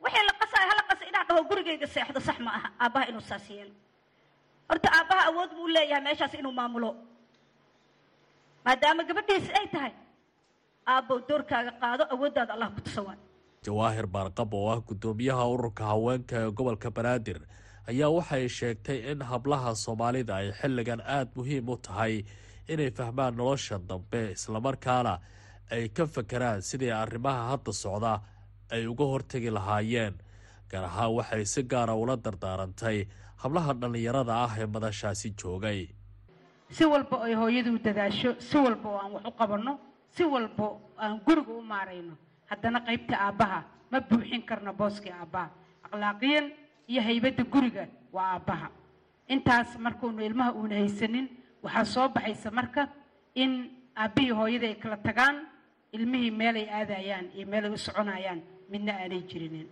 Wixii 0.04 0.26
la 0.30 0.34
qasayo 0.42 0.66
hala 0.72 0.84
qasa 0.90 1.04
inaan 1.10 1.28
dhaho 1.28 1.42
gurigayga 1.50 1.88
seexdo 1.88 2.20
sax 2.28 2.38
ma 2.46 2.52
aha 2.58 2.70
aabbaha 2.84 3.06
inuu 3.10 3.22
saas 3.30 3.46
yeelo 3.50 3.74
horta 4.70 4.90
aabbaha 4.98 5.22
awood 5.30 5.52
buu 5.58 5.68
leeyahay 5.76 6.04
meeshaas 6.08 6.34
inuu 6.34 6.52
maamulo. 6.60 6.92
Maadaama 8.66 9.04
gabadhiisi 9.10 9.52
ay 9.60 9.68
tahay 9.74 9.94
aabbow 10.94 11.18
doorkaaga 11.30 11.72
qaado 11.82 12.04
awooddaada 12.14 12.54
allah 12.56 12.70
ku 12.76 12.82
tusawaan 12.82 13.20
jawaahir 13.68 14.08
baarqab 14.16 14.54
oo 14.60 14.68
ah 14.74 14.80
guddoomiyaha 14.90 15.46
ururka 15.54 15.84
haweenka 15.92 16.36
ee 16.44 16.52
gobolka 16.60 16.90
banaadir 16.98 17.40
ayaa 17.92 18.10
waxay 18.18 18.46
sheegtay 18.58 19.00
in 19.12 19.22
hablaha 19.32 19.72
soomaalida 19.84 20.34
ay 20.42 20.48
xilligan 20.60 21.02
aada 21.16 21.32
muhiim 21.38 21.70
u 21.70 21.76
tahay 21.88 22.14
inay 22.74 22.92
fahmaan 23.00 23.36
nolosha 23.40 23.80
dambe 23.90 24.22
islamarkaana 24.38 25.14
ay 25.76 25.84
ka 25.98 26.06
fakeraan 26.16 26.62
sidii 26.70 26.92
arrimaha 27.02 27.44
hadda 27.52 27.72
socda 27.84 28.14
ay 28.76 28.84
uga 28.92 29.06
hortegi 29.12 29.50
lahaayeen. 29.58 30.16
Gaar 30.72 30.84
ahaan 30.90 31.12
waxay 31.18 31.44
si 31.54 31.62
gaara 31.72 31.94
ula 32.04 32.16
dardaarantay 32.26 32.98
hablaha 33.44 33.74
dhallinyarada 33.82 34.34
ah 34.46 34.54
ee 34.62 34.66
madashaasi 34.76 35.30
joogay. 35.42 35.82
Si 36.78 36.84
walba 36.94 37.18
ay 37.28 37.34
hooyadu 37.42 37.72
dadaasho 37.88 38.32
si 38.48 38.58
walba 38.66 38.88
oo 38.94 39.00
aan 39.04 39.12
wax 39.16 39.26
u 39.30 39.32
qabanno 39.42 39.74
si 40.16 40.24
walba 40.34 40.68
aan 41.04 41.14
guriga 41.26 41.52
u 41.60 41.62
maarayno 41.72 42.14
haddana 42.50 42.80
qaybta 42.88 43.16
aabbaha 43.28 43.60
ma 43.92 44.00
buuxin 44.10 44.42
karno 44.50 44.74
booskii 44.74 45.12
aabbaha. 45.12 45.50
Akhlaaqiyan 45.86 46.46
iyo 46.88 47.02
haybadda 47.02 47.44
guriga 47.44 47.88
waa 48.12 48.34
aabbaha. 48.36 48.68
Intaas 49.28 49.78
markuunu 49.80 50.22
ilmaha 50.24 50.52
uuna 50.54 50.76
haysanin 50.76 51.28
waxaa 51.64 51.86
soo 51.86 52.08
baxaysa 52.10 52.52
marka 52.52 52.88
in 53.36 53.52
aabbihii 53.96 54.32
hooyada 54.32 54.68
ay 54.68 54.76
kala 54.76 54.98
tagaan 54.98 55.36
ilmihii 55.92 56.32
meelay 56.32 56.68
aadayaan 56.70 57.26
iyo 57.36 57.48
meelay 57.48 57.72
u 57.72 57.78
soconayaan 57.78 58.42
midna 58.70 58.94
aanay 58.94 59.22
jirinin. 59.30 59.68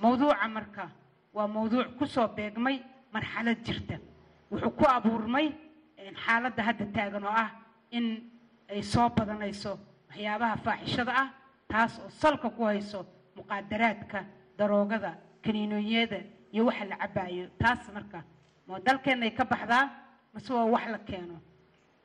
Mawduuca 0.00 0.48
marka 0.48 0.90
waa 1.34 1.46
mawduuc 1.48 1.96
ku 1.98 2.06
soo 2.06 2.28
beegmay 2.28 2.82
marxalad 3.12 3.58
jirta. 3.64 3.98
Wuxuu 4.50 4.70
ku 4.78 4.84
abuurmay 4.86 5.46
xaaladda 6.26 6.62
hadda 6.62 6.84
taagan 6.94 7.24
oo 7.24 7.30
ah 7.34 7.50
in 7.90 8.06
ay 8.70 8.82
soo 8.82 9.08
badanayso 9.10 9.78
waxyaabaha 10.08 10.56
faaxishada 10.64 11.12
ah 11.22 11.28
taas 11.70 11.92
oo 11.98 12.10
salka 12.20 12.50
ku 12.50 12.62
hayso 12.64 13.06
muqaadaraadka 13.36 14.18
daroogada 14.58 15.10
kaniinooyada 15.44 16.18
iyo 16.52 16.62
waxa 16.66 16.84
la 16.90 16.96
cabaayo 17.02 17.46
taas 17.62 17.80
marka 17.94 18.18
ma 18.68 18.78
dalkeenay 18.86 19.30
ka 19.38 19.44
baxdaa 19.44 19.84
mase 20.34 20.50
waa 20.52 20.64
wax 20.74 20.84
la 20.94 20.98
keeno. 20.98 21.36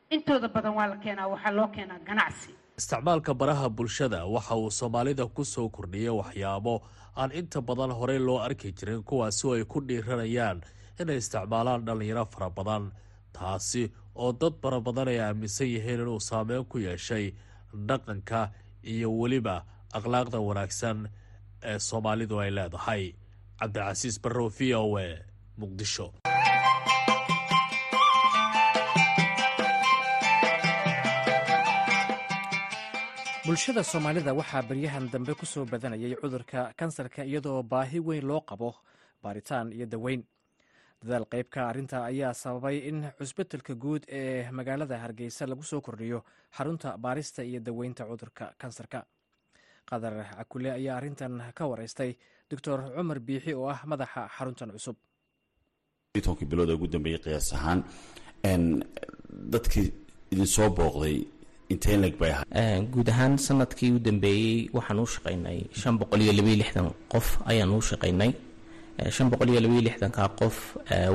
Intooda 0.09 0.47
badan 0.55 0.73
waa 0.77 0.87
la 0.87 0.97
keenaa 1.03 1.27
waxaa 1.33 1.51
loo 1.57 1.67
keenaa 1.75 1.99
ganacsi. 2.07 2.51
Isticmaalka 2.77 3.33
baraha 3.33 3.69
bulshada 3.69 4.25
waxa 4.25 4.55
uu 4.55 4.71
soomaalida 4.71 5.25
ku 5.27 5.43
soo 5.45 5.69
kordhiyay 5.69 6.09
waxyaabo 6.21 6.81
aan 7.17 7.31
inta 7.31 7.61
badan 7.61 7.91
horey 7.91 8.19
loo 8.19 8.39
arki 8.39 8.71
jirin 8.71 9.03
kuwaasi 9.03 9.47
oo 9.47 9.53
ay 9.55 9.63
ku 9.65 9.79
dhiiranayaan 9.87 10.61
inay 11.01 11.17
isticmaalaan 11.17 11.85
dhallinyaro 11.85 12.25
fara 12.25 12.49
badan 12.49 12.91
taasi 13.33 13.91
oo 14.15 14.31
dad 14.33 14.53
fara 14.61 14.79
badan 14.81 15.07
ay 15.07 15.19
aaminsan 15.19 15.67
yihiin 15.67 16.01
inuu 16.01 16.19
saameyn 16.19 16.65
ku 16.65 16.77
yeeshay 16.79 17.33
dhaqanka 17.87 18.51
iyo 18.93 19.09
weliba 19.19 19.55
akhlaaqda 19.97 20.39
wanaagsan 20.47 20.97
ee 21.69 21.79
soomaalidu 21.87 22.35
ay 22.43 22.51
leedahay. 22.57 23.03
Cabdicasiis 23.59 24.15
barrow 24.23 24.49
v 24.57 24.73
o 24.81 24.99
e 24.99 25.07
muqdisho. 25.59 26.07
Bulshada 33.45 33.83
soomaalida 33.83 34.33
waxaa 34.39 34.61
baryahan 34.69 35.09
dambe 35.13 35.33
ku 35.39 35.45
soo 35.45 35.65
badanayay 35.65 36.15
cudurka 36.21 36.73
kansarka 36.79 37.21
iyadoo 37.25 37.61
baahi 37.63 37.99
weyn 38.07 38.25
loo 38.29 38.41
qabo 38.49 38.69
baaritaan 39.23 39.67
iyo 39.75 39.85
daweyn 39.85 40.21
dadaal 41.03 41.25
qaybka 41.33 41.59
arrinta 41.69 41.97
ayaa 42.09 42.33
sababay 42.33 42.77
in 42.89 42.97
cusbitalka 43.19 43.73
guud 43.83 44.03
ee 44.09 44.49
magaalada 44.51 44.97
hargeysa 45.03 45.45
lagu 45.47 45.63
soo 45.63 45.81
kordhiyo 45.81 46.23
xarunta 46.57 46.97
baarista 46.97 47.43
iyo 47.43 47.59
daweynta 47.59 48.05
cudurka 48.05 48.53
kansarka. 48.57 49.05
Qadar 49.89 50.13
cakule 50.37 50.71
ayaa 50.71 50.97
arrintan 50.97 51.33
ka 51.57 51.63
wareystay 51.71 52.15
doctor 52.49 52.77
cumar 52.95 53.19
biixi 53.19 53.53
oo 53.53 53.67
ah 53.69 53.81
madaxa 53.85 54.21
xaruntan 54.37 54.71
cusub. 54.75 54.95
Tonkii 56.25 56.45
bilood 56.51 56.69
ee 56.69 56.73
ugu 56.77 56.87
dambeeyey 56.87 57.19
qiyaas 57.25 57.53
ahaan 57.53 57.79
dadkii 59.53 59.87
idin 60.31 60.47
soo 60.55 60.69
booqday 60.77 61.15
intee 61.69 61.97
leg 61.97 62.17
bay 62.21 62.31
ahaa. 62.31 62.81
Guud 62.93 63.07
ahaan 63.13 63.37
sannadkii 63.37 63.91
u 63.95 63.99
dambeeyey 63.99 64.69
waxaan 64.73 64.99
u 65.03 65.05
shaqaynay 65.15 65.59
shan 65.81 65.97
boqol 65.99 66.21
iyo 66.21 66.33
labaiyo 66.39 66.57
lixdan 66.63 66.87
qof 67.13 67.27
ayaan 67.51 67.71
u 67.77 67.81
shaqaynay 67.91 68.31
shan 69.15 69.27
boqol 69.31 69.49
iyo 69.51 69.59
labaiyo 69.65 69.81
lixdanka 69.87 70.23
qof 70.39 70.55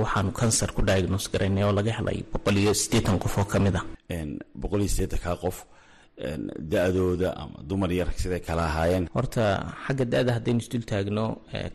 waxaanu 0.03 0.31
kansar 0.41 0.71
ku 0.77 0.81
diagnose 0.89 1.29
garaynay 1.33 1.65
oo 1.65 1.73
laga 1.79 1.93
helay 1.99 2.19
boqol 2.33 2.57
iyo 2.63 2.73
siddeetan 2.83 3.19
qof 3.23 3.35
oo 3.39 3.45
ka 3.53 3.59
mid 3.65 3.77
ah. 3.81 3.85
Boqol 4.63 4.81
iyo 4.85 4.89
siddeetanka 4.95 5.37
qof 5.43 5.57
da-dooda 6.73 7.29
ama 7.43 7.59
dumar 7.69 7.91
iyo 7.93 8.05
rag 8.09 8.19
siday 8.23 8.41
kala 8.41 8.63
ahaayeen. 8.71 9.05
Horta 9.17 9.45
xagga 9.87 10.05
da-da 10.13 10.31
haddaynu 10.37 10.61
isdul 10.65 10.85
taagno 10.91 11.25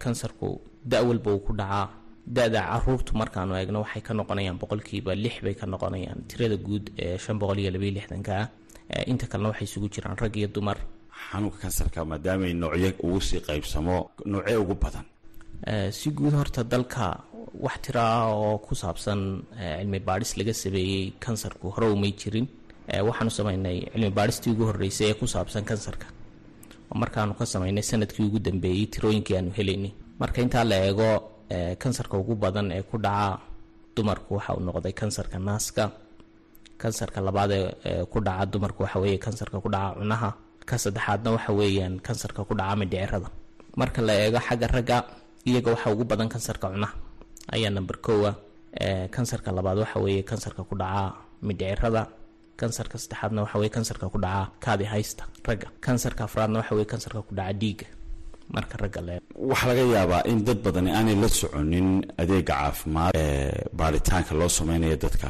kansarku 0.04 0.62
da 0.92 0.98
walba 1.08 1.30
uu 1.36 1.40
ku 1.46 1.54
dhacaa. 1.60 1.90
Da-da 2.38 2.62
caruurtu 2.72 3.12
markaanu 3.22 3.54
eegno 3.58 3.80
waxay 3.86 4.02
ka 4.08 4.14
noqonayaan 4.14 4.58
boqolkiiba 4.62 5.12
lix 5.24 5.36
bay 5.46 5.54
ka 5.60 5.66
noqonayaan 5.66 6.20
tirada 6.30 6.58
guud 6.58 6.86
ee 6.98 7.18
shan 7.24 7.38
boqol 7.42 7.58
iyo 7.60 7.70
labaiyo 7.76 7.94
lixdanka 7.98 8.34
ah 8.42 9.04
inta 9.12 9.26
kalena 9.30 9.50
waxay 9.52 9.66
isugu 9.70 9.88
jiraan 9.94 10.18
rag 10.22 10.34
iyo 10.38 10.48
dumar. 10.56 10.78
Xanuunka 11.32 11.58
kansarka 11.64 12.06
maadaamay 12.06 12.54
noocyo 12.54 12.90
ugu 13.06 13.20
sii 13.28 13.42
qaybsamo 13.48 13.96
noocee 14.32 14.58
ugu 14.64 14.76
badan 14.84 15.06
si 15.92 16.10
guud 16.12 16.34
horta 16.34 16.64
dalka 16.64 17.24
wax 17.66 17.76
tiro 17.84 18.00
ah 18.02 18.28
oo 18.36 18.58
ku 18.66 18.76
saabsan 18.76 19.20
cilmi 19.56 20.00
baadhis 20.08 20.36
laga 20.38 20.54
sameeyey 20.54 21.14
kansarku 21.24 21.70
hore 21.76 21.88
umay 21.96 22.12
jirin. 22.20 22.48
Waxaanu 23.08 23.32
sameynay 23.32 23.78
cilmi 23.94 24.10
baadhistii 24.18 24.52
ugu 24.54 24.64
horreysay 24.70 25.08
ee 25.12 25.14
ku 25.20 25.26
saabsan 25.28 25.64
kansarka. 25.70 26.08
Markaanu 27.02 27.34
ka 27.40 27.46
sameynay 27.46 27.84
sannadkii 27.90 28.26
ugu 28.28 28.40
dambeeyey 28.40 28.86
tirooyinkii 28.94 29.36
aanu 29.38 29.52
helaynay. 29.58 29.92
Marka 30.20 30.42
intaa 30.42 30.64
la 30.64 30.76
eego 30.88 31.10
kansarka 31.82 32.16
ugu 32.18 32.36
badan 32.36 32.72
ee 32.72 32.84
ku 32.90 32.98
dhaca 33.06 33.40
dumarku 33.96 34.36
waxa 34.38 34.54
uu 34.58 34.64
noqday 34.68 34.94
kansarka 35.02 35.38
naaska. 35.40 35.84
Kansarka 36.82 37.20
labaad 37.28 37.52
ee 37.52 38.04
ku 38.12 38.20
dhaca 38.28 38.46
dumarku 38.52 38.84
waxa 38.84 39.00
weeye 39.00 39.18
kansarka 39.26 39.58
ku 39.64 39.70
dhaca 39.76 39.96
cunaha. 40.00 40.30
Ka 40.70 40.76
saddexaadna 40.84 41.30
waxa 41.36 41.52
weeyaan 41.60 41.94
kansarka 42.06 42.42
ku 42.48 42.54
dhaca 42.60 42.76
mindhicirada 42.80 43.30
marka 43.80 44.00
la 44.08 44.14
eego 44.24 44.40
xagga 44.48 44.68
ragga 44.76 44.98
iyaga 45.46 45.70
waxa 45.74 45.88
ugu 45.94 46.04
badan 46.10 46.30
kansarka 46.34 46.68
cunaha 46.74 46.94
ayaa 47.56 47.70
number 47.78 47.98
kowa 48.06 48.32
kansarka 49.16 49.50
labaad 49.58 49.78
waxa 49.84 50.00
weeye 50.00 50.24
kansarka 50.24 50.62
ku 50.70 50.75
dhaca 50.75 51.14
mindhicirada 51.48 52.04
kansarka 52.60 52.98
saddexaadna 52.98 53.40
waxa 53.46 53.58
weye 53.62 53.70
kansarka 53.75 54.06
ku 54.14 54.18
dhaca 54.25 54.52
kaadi 54.64 54.86
haysta 54.94 55.24
ragga. 55.48 55.68
Kansarka 55.86 56.22
afraadna 56.28 56.60
waxa 56.62 56.74
weye 56.75 56.88
kansarka 56.92 57.22
ku 57.28 57.34
dhaca 57.36 57.54
dhiigga 57.62 57.88
marka 58.56 58.75
ragga 58.84 59.02
le 59.08 59.16
waxaa 59.52 59.68
laga 59.70 59.84
yaabaa 59.96 60.22
in 60.32 60.40
dad 60.48 60.60
badani 60.66 60.92
aanay 60.98 61.16
la 61.24 61.28
soconin 61.40 61.88
adeega 62.22 62.54
caafimaad 62.54 63.12
ee 63.16 63.52
baaritaanka 63.80 64.32
loo 64.40 64.50
sameynayo 64.60 64.96
dadka 65.06 65.28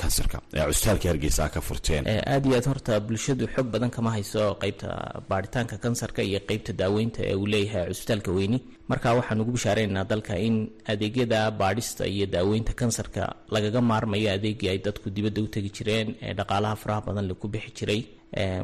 kansarka. 0.00 0.38
Ee 0.54 0.64
cusbitaalka 0.68 1.08
hargeysa 1.12 1.48
ka 1.54 1.60
furteen. 1.60 2.02
Aada 2.08 2.46
iyo 2.48 2.56
aad 2.58 2.66
horta 2.70 3.00
bulshadu 3.06 3.44
xog 3.54 3.66
badan 3.74 3.90
kama 3.96 4.10
hayso 4.16 4.42
qeybta 4.62 4.88
baaritaanka 5.30 5.76
kansarka 5.84 6.20
iyo 6.28 6.40
qeybta 6.48 6.72
daaweynta 6.80 7.20
ee 7.30 7.34
uu 7.40 7.46
leeyahay 7.52 7.86
cusbitaalka 7.90 8.30
weyni. 8.38 8.58
Marka 8.90 9.08
waxaan 9.18 9.40
ugu 9.42 9.52
bishaareynaa 9.56 10.04
dalka 10.12 10.34
in 10.46 10.56
adeegyada 10.92 11.40
baadhista 11.60 12.04
iyo 12.14 12.26
daaweynta 12.34 12.72
kansarka 12.80 13.22
lagaga 13.54 13.80
maarmayo 13.90 14.28
adeegii 14.36 14.68
ay 14.72 14.78
dadku 14.86 15.06
dibadda 15.16 15.40
u 15.42 15.48
tegi 15.54 15.70
jireen 15.76 16.08
ee 16.26 16.34
dhaqaalaha 16.38 16.76
faraha 16.82 17.00
badan 17.08 17.26
laku 17.30 17.46
bixi 17.54 17.70
jiray 17.78 18.00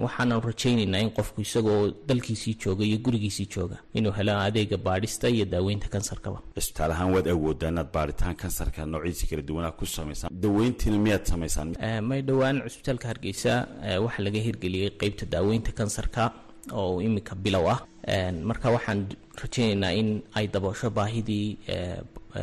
waxaanu 0.04 0.40
rajaynaynaa 0.40 1.00
in 1.06 1.10
qofku 1.18 1.40
isagoo 1.40 1.80
dalkiisii 2.08 2.54
jooga 2.64 2.84
iyo 2.84 2.98
gurigiisii 3.06 3.46
jooga 3.54 3.76
inuu 3.98 4.12
helo 4.18 4.32
adeega 4.46 4.76
baadhista 4.88 5.28
iyo 5.28 5.44
daaweynta 5.44 5.88
kansarkaba 5.88 6.38
cisbitaal 6.54 6.90
ahaan 6.96 7.12
waad 7.14 7.28
awoodaa 7.34 7.68
inaad 7.74 7.90
baaritaan 7.96 8.36
kansarka 8.42 8.86
noociisa 8.86 9.26
kala 9.30 9.42
duwanaa 9.42 9.70
ku 9.80 9.86
samaysaan 9.86 10.30
daweyntiina 10.42 10.98
miyaad 10.98 11.24
samaysaan? 11.32 11.68
May 12.08 12.22
dhowaan 12.22 12.62
cusbitaalka 12.66 13.08
hargeysa 13.08 13.52
waxaa 14.04 14.22
laga 14.26 14.40
hirgeliyey 14.46 14.90
qeybta 15.00 15.26
daaweynta 15.34 15.72
kansarka 15.72 16.30
oo 16.72 17.00
imika 17.02 17.34
bilow 17.34 17.66
ah. 17.74 17.80
Marka 18.50 18.70
waxaan 18.76 19.00
rajaynaynaa 19.42 19.92
in 20.00 20.22
ay 20.38 20.46
daboosho 20.54 20.90
baahidii 20.90 21.58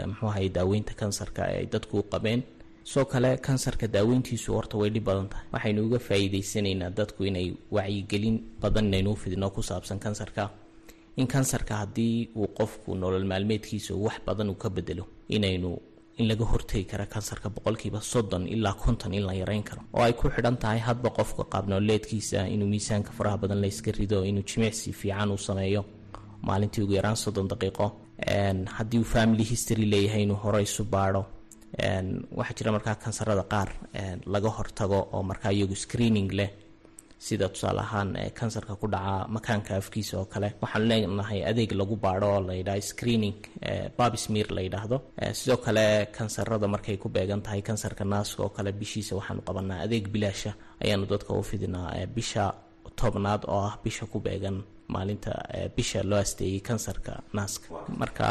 muxuu 0.09 0.27
ahay 0.29 0.49
daaweynta 0.49 0.93
kansarka 1.01 1.41
ay 1.45 1.65
dadku 1.73 1.97
u 1.99 2.03
qabeen 2.13 2.43
soo 2.91 3.05
kale 3.05 3.37
kansarka 3.37 3.87
daaweyntiisu 3.87 4.53
horta 4.57 4.77
way 4.77 4.89
dhib 4.89 5.03
badan 5.09 5.27
tahay. 5.31 5.45
Waxaynu 5.53 5.79
uga 5.87 5.99
faa'iidaysanaynaa 6.07 6.89
dadku 6.99 7.23
inay 7.29 7.47
wacyigelin 7.75 8.35
badan 8.61 8.85
inaynuu 8.89 9.15
fidino 9.15 9.49
ku 9.55 9.61
saabsan 9.69 9.99
kansarka. 9.99 10.49
In 11.17 11.27
kansarka 11.27 11.73
haddii 11.81 12.29
uu 12.35 12.47
qofku 12.59 12.95
nolol 12.95 13.25
maalmeedkiisa 13.31 13.93
wax 14.05 14.17
badan 14.27 14.49
uu 14.49 14.55
ka 14.63 14.69
bedelo 14.69 15.05
inaynu 15.29 15.69
in 16.19 16.27
laga 16.27 16.45
hortegi 16.51 16.85
kara 16.91 17.05
kansarka 17.05 17.49
boqolkiiba 17.55 18.01
soddon 18.01 18.47
ilaa 18.47 18.73
konton 18.73 19.13
in 19.13 19.23
la 19.25 19.33
yareyn 19.33 19.63
karo. 19.63 19.81
Oo 19.93 20.01
ay 20.07 20.13
ku 20.13 20.29
xidhan 20.29 20.57
tahay 20.57 20.79
hadba 20.79 21.09
qofka 21.09 21.43
qaabnooleedkiisa 21.53 22.47
inuu 22.53 22.67
miisaanka 22.73 23.11
faraha 23.17 23.37
badan 23.37 23.61
la 23.63 23.69
rido 23.99 24.23
inuu 24.25 24.43
jimicsi 24.49 24.93
fiican 24.93 25.31
uu 25.31 25.37
sameeyo. 25.37 25.85
Maalintii 26.47 26.83
ugu 26.83 26.93
yaraan 26.93 27.15
soddon 27.15 27.47
daqiiqo 27.47 27.85
haddii 28.77 28.99
uu 28.99 29.03
family 29.15 29.43
history 29.43 29.85
leeyahay 29.85 30.23
inuu 30.23 30.35
hore 30.43 30.61
isu 30.63 30.83
baadho 30.83 31.25
waxaa 32.37 32.55
jira 32.57 32.71
markaa 32.71 32.95
kansarada 32.95 33.43
qaar 33.53 33.69
laga 34.25 34.49
hortago 34.57 34.99
oo 35.13 35.23
markaa 35.23 35.51
iyagu 35.51 35.75
screening 35.75 36.29
leh. 36.39 36.49
Sida 37.23 37.47
tusaale 37.49 37.79
ahaan 37.79 38.09
kansarka 38.39 38.75
ku 38.75 38.87
dhaca 38.93 39.27
makaanka 39.35 39.75
afkiisa 39.77 40.17
oo 40.19 40.25
kale. 40.25 40.53
Waxaan 40.61 40.87
leenahay 40.89 41.41
adeeg 41.49 41.71
lagu 41.71 41.95
baadho 41.95 42.27
oo 42.35 42.41
layidhaha 42.49 42.81
screening 42.81 43.35
babismir 43.97 44.47
la 44.55 44.61
yidhaahdo. 44.61 44.97
Sidoo 45.33 45.57
kale 45.65 45.85
kansarada 46.17 46.67
markay 46.67 46.97
ku 46.97 47.09
beegan 47.09 47.41
tahay 47.41 47.61
kansarka 47.61 48.03
naaska 48.05 48.43
oo 48.43 48.49
kale 48.49 48.71
bishiisa 48.71 49.15
waxaanu 49.15 49.41
qabanaa 49.47 49.79
adeeg 49.85 50.05
bilaasha. 50.13 50.51
Ayaanu 50.83 51.05
dadka 51.11 51.33
u 51.33 51.43
fidinaa 51.43 52.05
bisha 52.15 52.53
tobnaad 52.99 53.41
oo 53.47 53.61
ah 53.69 53.75
bisha 53.83 54.05
ku 54.05 54.19
beegan 54.19 54.57
maalinta 54.93 55.31
bisha 55.75 56.03
loo 56.03 56.19
asteeyey 56.19 56.59
kansarka 56.59 57.13
naaska. 57.33 57.67
Marka 58.01 58.25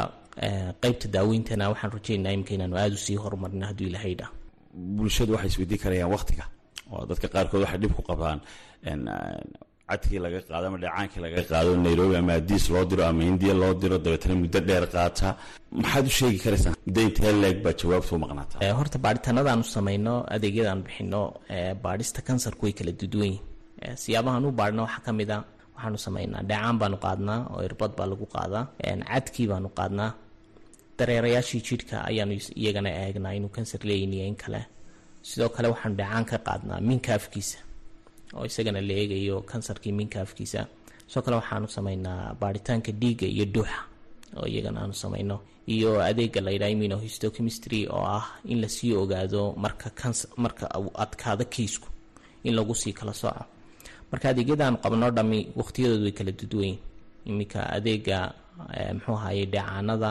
qeybta 0.83 1.07
daaweyntana 1.17 1.65
waxaan 1.73 1.93
rajeynaa 1.97 2.33
imika 2.37 2.53
inaanu 2.57 2.77
aada 2.83 2.95
u 2.99 3.05
sii 3.07 3.17
horumarina 3.25 3.65
hadduu 3.71 3.87
ilahay 3.91 4.15
dha 4.21 4.27
bulshadu 4.97 5.31
waxay 5.35 5.51
isweydiin 5.53 5.81
karayaan 5.85 6.11
waktiga 6.17 6.45
oo 6.95 7.03
dadka 7.11 7.27
qaarkood 7.35 7.63
waxay 7.65 7.81
dhib 7.83 7.93
ku 7.99 8.03
qabaan 8.11 8.39
cadkii 9.91 10.19
laga 10.25 10.41
qaado 10.49 10.67
ama 10.71 10.79
dhacaankii 10.85 11.21
laga 11.25 11.41
qaado 11.51 11.71
nairobi 11.87 12.15
ama 12.21 12.33
adiis 12.41 12.65
loo 12.75 12.85
diro 12.91 13.03
ama 13.11 13.23
indiya 13.31 13.55
loo 13.63 13.73
diro 13.83 13.97
dabeetana 14.05 14.35
muddo 14.43 14.59
dheer 14.69 14.85
qaata. 14.95 15.29
Maxaad 15.83 16.07
u 16.11 16.13
sheegi 16.19 16.39
karaysaa 16.45 16.73
muddo 16.87 17.01
intee 17.07 17.33
leeg 17.43 17.57
baa 17.65 17.75
jawaabtu 17.81 18.15
maqnaataa? 18.25 18.73
Horta 18.79 18.99
baadhitaanadaanu 19.05 19.65
samayno 19.77 20.15
adeegyadaan 20.35 20.81
bixino 20.87 21.21
baadhista 21.85 22.21
kansarku 22.29 22.63
way 22.67 22.73
kala 22.79 22.93
duduwan 23.01 23.29
yihiin 23.33 23.97
siyaabahaan 24.05 24.45
u 24.49 24.53
baadhna 24.61 24.81
waxaa 24.87 25.03
ka 25.07 25.13
mid 25.21 25.31
a 25.35 25.39
waxaanu 25.77 25.99
samaynaa 26.07 26.43
dheecaan 26.51 26.77
baanu 26.83 26.97
qaadnaa 27.07 27.39
oo 27.55 27.61
irbad 27.69 27.93
baa 27.99 28.07
lagu 28.13 28.27
qaadaa 28.37 28.65
cadkii 29.13 29.47
baanu 29.53 29.69
qaadnaa 29.79 30.11
dareerayaashii 30.99 31.61
jidhka 31.69 31.97
ayaanu 32.11 32.35
iyagana 32.61 32.91
eegnaa 33.03 33.35
inuu 33.39 33.49
kansar 33.57 33.81
leeyin 33.89 34.13
iyo 34.13 34.27
in 34.27 34.37
kale. 34.37 34.61
Sidoo 35.23 35.49
kale 35.49 35.69
waxaanu 35.73 35.95
dheecaan 36.01 36.25
ka 36.31 36.39
qaadnaa 36.47 36.81
minka 36.81 37.15
afkiisa 37.15 37.59
oo 38.37 38.45
isagana 38.51 38.81
la 38.81 38.95
eegayo 39.01 39.37
kansarkii 39.51 39.93
minka 39.93 40.19
afkiisa 40.25 40.61
sidoo 41.09 41.23
kale 41.25 41.37
waxaanu 41.41 41.69
samaynaa 41.77 42.35
baaritaanka 42.41 42.93
dhiigga 43.01 43.27
iyo 43.27 43.45
dhuuxa 43.55 43.79
oo 44.37 44.47
iyagana 44.53 44.81
aanu 44.83 44.95
samayno. 44.95 45.37
Iyo 45.67 45.91
adeega 46.03 46.41
layidhaha 46.41 46.71
immunohistochemistry 46.75 47.87
oo 47.87 48.05
ah 48.19 48.27
in 48.45 48.61
la 48.61 48.69
sii 48.69 48.93
ogaado 49.03 49.55
marka 49.65 49.91
kansa 49.91 50.29
marka 50.37 50.67
adkaado 51.05 51.45
kiisku 51.45 51.89
in 52.45 52.55
lagu 52.55 52.75
sii 52.75 52.93
kala 52.93 53.15
sooco. 53.15 53.45
Marka 54.11 54.29
adeegyadaanu 54.33 54.77
qabno 54.83 55.11
dhami 55.17 55.39
waqtiyadoodu 55.57 56.03
way 56.05 56.13
kala 56.19 56.33
duduwayn 56.33 56.77
iminka 57.27 57.61
adeega 57.77 58.19
muxuu 58.95 59.15
ahaye 59.15 59.47
dheecaanada 59.47 60.11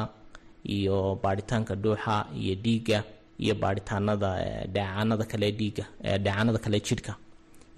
iyo 0.65 0.97
baaritaanka 1.23 1.75
dhuuxa 1.83 2.15
iyo 2.41 2.55
dhiigga 2.63 2.99
iyo 3.43 3.55
baaritaanada 3.55 4.29
dheecaanada 4.73 5.25
kale 5.31 5.47
dhiigga 5.59 5.85
dheecaanada 6.23 6.59
kale 6.63 6.77
jidhka. 6.87 7.13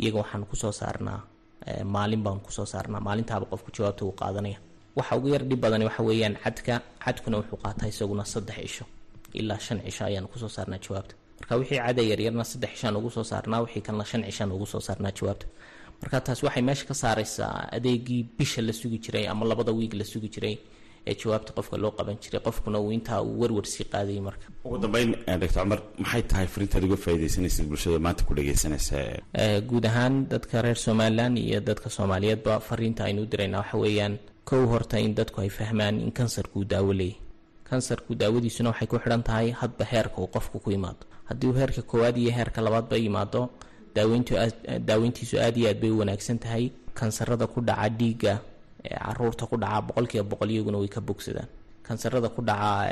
Iyaga 0.02 0.18
waxaanu 0.22 0.46
ku 0.52 0.56
soo 0.56 0.72
saarnaa 0.72 1.20
maalin 1.86 2.22
baanu 2.26 2.40
ku 2.46 2.52
soo 2.52 2.66
saarnaa. 2.66 3.00
Maalintaaba 3.08 3.46
qofku 3.52 3.70
jawaabta 3.76 4.06
uu 4.06 4.12
qaadanaya. 4.22 4.58
Waxa 4.98 5.16
ugu 5.18 5.28
yar 5.34 5.44
dhib 5.50 5.60
badani 5.64 5.86
waxa 5.90 6.04
weeyaan 6.08 6.36
cadka 6.44 6.82
cadkuna 7.04 7.38
wuxuu 7.40 7.58
qaataa 7.64 7.88
isaguna 7.94 8.26
saddex 8.34 8.56
cisho 8.62 8.86
ilaa 9.40 9.60
shan 9.66 9.80
cisho 9.86 10.04
ayaanu 10.10 10.28
ku 10.32 10.38
soo 10.40 10.50
saarnaa 10.56 10.78
jawaabta. 10.86 11.14
Marka 11.40 11.54
wixii 11.60 11.78
cada 11.86 12.02
yaryarna 12.12 12.44
saddex 12.52 12.72
cishaan 12.76 12.96
ugu 13.00 13.10
soo 13.16 13.24
saarnaa 13.32 13.60
wixii 13.64 13.82
kalena 13.86 14.06
shan 14.10 14.22
cishaan 14.28 14.52
ugu 14.56 14.66
soo 14.74 14.80
saarnaa 14.88 15.12
jawaabta. 15.18 15.46
Marka 16.02 16.18
taas 16.26 16.40
waxay 16.46 16.62
meesha 16.68 16.86
ka 16.90 16.94
saaraysaa 16.94 17.70
adeegii 17.78 18.22
bisha 18.38 18.62
la 18.68 18.74
sugi 18.80 18.98
jiray 19.04 19.26
ama 19.32 19.46
labada 19.50 19.72
wiig 19.78 19.94
la 20.00 20.04
sugi 20.12 20.30
jiray 20.34 20.56
ee 21.08 21.16
jawaabta 21.22 21.52
qofka 21.58 21.78
loo 21.84 21.92
qaban 21.98 22.18
jiray 22.24 22.42
qofkuna 22.48 22.78
uu 22.84 22.92
intaa 22.98 23.22
uu 23.22 23.40
warwar 23.42 23.66
sii 23.74 23.84
qaadayay 23.94 24.22
marka. 24.28 24.46
Ugu 24.66 24.78
dambeyn 24.84 25.10
doctor 25.42 25.64
cumar 25.64 25.80
maxay 26.04 26.22
tahay 26.32 26.48
fariintaad 26.54 26.84
uga 26.88 26.98
faa'iidaysanaysid 27.04 27.66
bulshada 27.72 28.00
maanta 28.06 28.24
ku 28.28 28.34
dhagaysanaysa 28.38 28.98
guud 29.70 29.86
ahaan 29.92 30.16
dadka 30.34 30.62
reer 30.66 30.76
somalilan 30.86 31.38
iyo 31.38 31.60
dadka 31.70 31.90
soomaaliyeedba 31.90 32.60
fariinta 32.68 33.04
aynu 33.08 33.22
u 33.26 33.32
diraynaa 33.32 33.60
waxa 33.64 33.78
weeyaan 33.84 34.16
kow 34.50 34.64
horta 34.72 35.00
in 35.06 35.14
dadku 35.20 35.42
ay 35.42 35.50
fahmaan 35.50 35.96
in 36.06 36.12
kansarkuu 36.20 36.64
daawo 36.74 36.94
leeyahy 36.94 37.20
kansarku 37.70 38.16
daawadiisuna 38.22 38.70
waxay 38.72 38.88
ku 38.92 38.98
xidhan 39.04 39.24
tahay 39.30 39.48
hadba 39.62 39.84
heerka 39.92 40.18
uu 40.22 40.28
qofku 40.36 40.58
ku 40.64 40.70
yimaado 40.76 41.04
haddii 41.30 41.48
uu 41.50 41.58
heerka 41.62 41.82
koowaad 41.82 42.18
iyo 42.18 42.32
heerka 42.38 42.62
labaadba 42.66 42.96
yimaado 43.06 43.42
daaweyntiisu 44.88 45.36
aad 45.40 45.58
iyo 45.58 45.70
aad 45.70 45.80
bay 45.82 45.92
u 45.92 46.00
wanaagsan 46.00 46.40
tahay. 46.40 46.72
Kansarada 46.94 47.48
ku 47.48 47.62
dhaca 47.62 47.90
dhiigga 47.90 48.34
carruurta 48.84 49.46
ku 49.50 49.56
dhaca 49.64 49.82
boqolkiiba 49.88 50.26
boqol 50.32 50.50
iyaguna 50.52 50.78
way 50.82 50.88
ka 50.96 51.02
bogsadaan. 51.02 51.48
Kansarada 51.88 52.30
ku 52.36 52.42
dhaca 52.42 52.90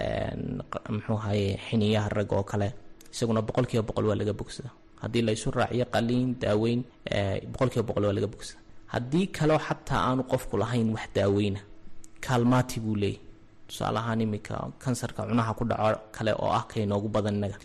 muxuu 0.89 1.17
ahaye 1.21 1.59
xiniyaha 1.69 2.09
rag 2.17 2.31
oo 2.33 2.43
kale 2.43 2.67
isaguna 3.13 3.41
boqolkiiba 3.41 3.83
boqol 3.89 4.05
waa 4.09 4.15
laga 4.21 4.33
bogsadaa. 4.33 4.73
Haddii 5.01 5.21
la 5.27 5.31
isu 5.37 5.51
raaciyo 5.51 5.85
qaliin 5.93 6.29
daaweyn 6.41 6.81
boqolkiiba 7.51 7.85
boqol 7.89 8.05
waa 8.07 8.13
laga 8.17 8.27
bogsadaa. 8.33 8.61
Haddii 8.93 9.27
kaleo 9.37 9.59
xataa 9.67 10.01
aanu 10.09 10.23
qofku 10.31 10.57
lahayn 10.61 10.89
wax 10.95 11.07
daaweyna 11.15 11.59
kaalmaati 12.25 12.79
buu 12.83 12.95
leeyahy 12.95 13.19
tusaale 13.67 13.99
ahaan 13.99 14.21
iminka 14.21 14.55
kansarka 14.83 15.23
cunaha 15.29 15.53
ku 15.59 15.63
dhaco 15.65 15.99
kale 16.15 16.31
oo 16.43 16.51
ah 16.59 16.63
kainoogu 16.71 17.07
badan 17.15 17.35
inaga 17.39 17.57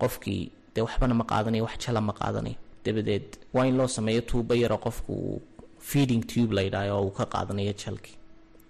qofkii 0.00 0.42
dee 0.74 0.82
waxbana 0.86 1.14
ma 1.14 1.24
qaadanayo 1.30 1.64
wax 1.64 1.74
jala 1.84 2.00
ma 2.00 2.12
qaadanayo 2.20 2.56
dabadeed 2.84 3.26
waa 3.54 3.64
in 3.68 3.76
loo 3.78 3.86
sameeyo 3.96 4.20
tuubo 4.28 4.54
yaro 4.62 4.76
qofku 4.84 5.14
feeding 5.90 6.22
tube 6.30 6.52
la 6.56 6.62
yidhaayo 6.66 6.92
oo 6.98 7.04
uu 7.06 7.10
ka 7.18 7.24
qaadanayo 7.32 7.72
jalkii 7.82 8.16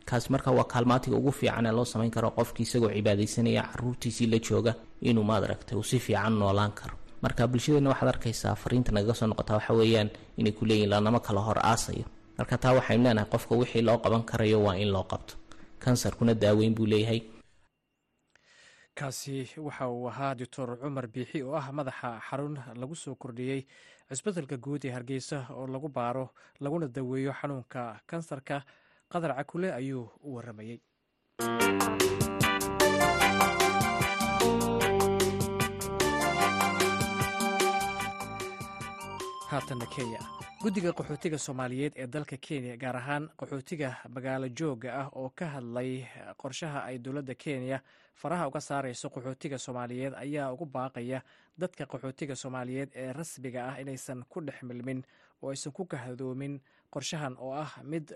kaas 0.09 0.25
marka 0.33 0.51
waa 0.59 0.64
kaalmaatiga 0.72 1.16
ugu 1.20 1.33
fiican 1.38 1.66
ee 1.68 1.72
loo 1.79 1.85
samayn 1.92 2.11
karo 2.16 2.29
qofkii 2.38 2.62
isagoo 2.68 2.90
cibaadaysanaya 2.96 3.62
caruurtiisii 3.72 4.27
la 4.33 4.38
jooga 4.46 4.72
inuu 5.09 5.25
maad 5.31 5.44
aragtay 5.46 5.77
uu 5.79 5.83
si 5.90 5.98
fiican 6.07 6.35
noolaan 6.40 6.72
karo. 6.79 6.94
Marka 7.22 7.46
bulshadeena 7.51 7.90
waxaad 7.92 8.09
arkaysaa 8.14 8.55
fariinta 8.62 8.90
nagaga 8.92 9.14
soo 9.18 9.27
noqotaa 9.31 9.57
waxa 9.59 9.72
weeyaan 9.81 10.11
inay 10.40 10.53
ku 10.53 10.64
leeyihiin 10.68 10.90
lanama 10.90 11.20
kala 11.27 11.40
hor 11.46 11.59
aasayo. 11.70 12.05
Marka 12.38 12.55
taa 12.62 12.72
waxaynu 12.79 13.03
leenahay 13.05 13.29
qofka 13.33 13.55
wixii 13.61 13.83
loo 13.88 13.98
qaban 14.05 14.22
karayo 14.31 14.59
waa 14.66 14.77
in 14.83 14.90
loo 14.94 15.05
qabto. 15.12 15.35
Kansarkuna 15.79 16.35
daaweyn 16.35 16.75
buu 16.75 16.87
leeyahay 16.87 17.20
kaasi 18.98 19.37
waxa 19.66 19.88
uu 19.88 20.07
ahaa 20.11 20.35
doctor 20.40 20.68
cumar 20.83 21.07
biixi 21.14 21.38
oo 21.42 21.55
ah 21.61 21.66
madaxa 21.78 22.11
xarun 22.28 22.55
lagu 22.81 22.94
soo 23.02 23.14
kordhiyey 23.22 23.61
cisbedelka 24.09 24.57
guud 24.64 24.83
ee 24.88 24.94
hargeysa 24.96 25.38
oo 25.59 25.66
lagu 25.74 25.88
baaro 25.96 26.26
laguna 26.64 26.87
daweeyo 26.96 27.33
xanuunka 27.40 27.81
kansarka. 28.11 28.57
Qadar 29.12 29.33
cakule 29.38 29.68
ayuu 29.81 30.05
u 30.26 30.28
waramayey 30.37 30.78
haatanna 39.50 39.87
kenya 39.94 40.20
guddiga 40.62 40.92
qaxootiga 40.92 41.38
soomaaliyeed 41.38 41.92
ee 41.96 42.07
dalka 42.07 42.37
kenya 42.37 42.77
gaar 42.77 42.96
ahaan 42.96 43.29
qaxootiga 43.38 43.88
magaalo 44.14 44.48
jooga 44.48 44.90
ah 45.01 45.09
oo 45.12 45.31
ka 45.35 45.46
hadlay 45.55 46.07
qorshaha 46.37 46.81
ay 46.88 46.98
dowladda 46.98 47.35
kenya 47.35 47.81
faraha 48.14 48.48
uga 48.48 48.61
saarayso 48.61 49.09
qaxootiga 49.11 49.59
soomaaliyeed 49.59 50.14
ayaa 50.14 50.53
ugu 50.53 50.66
baaqaya 50.66 51.22
dadka 51.59 51.87
qaxootiga 51.87 52.35
soomaaliyeed 52.37 52.90
ee 52.94 53.12
rasmiga 53.12 53.61
ah 53.70 53.81
inaysan 53.81 54.25
ku 54.29 54.40
dhex 54.40 54.62
milmin 54.62 55.03
oo 55.42 55.51
aysan 55.51 55.72
ku 55.72 55.85
kahadoomin 55.87 56.61
qorshahan 56.90 57.35
oo 57.38 57.53
ah 57.55 57.72
mid 57.83 58.14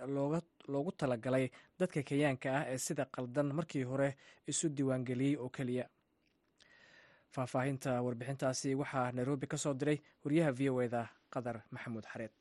loogu 0.69 0.93
talagalay 0.93 1.51
dadka 1.79 2.03
kenyaanka 2.03 2.49
ah 2.59 2.65
ee 2.73 2.79
sida 2.79 3.05
qaldan 3.05 3.53
markii 3.55 3.83
hore 3.83 4.17
isu 4.47 4.69
diiwaangeliyey 4.69 5.37
oo 5.37 5.49
keliya. 5.49 5.87
Faahfaahinta 7.35 8.03
warbixintaasi 8.03 8.75
waxaa 8.75 9.13
nairobi 9.13 9.47
ka 9.47 9.57
soo 9.59 9.75
diray 9.75 9.99
wariyaha 10.25 10.53
v 10.53 10.71
o 10.71 10.81
eda 10.83 11.09
qadar 11.37 11.57
maxamuud 11.75 12.05
xareed. 12.13 12.33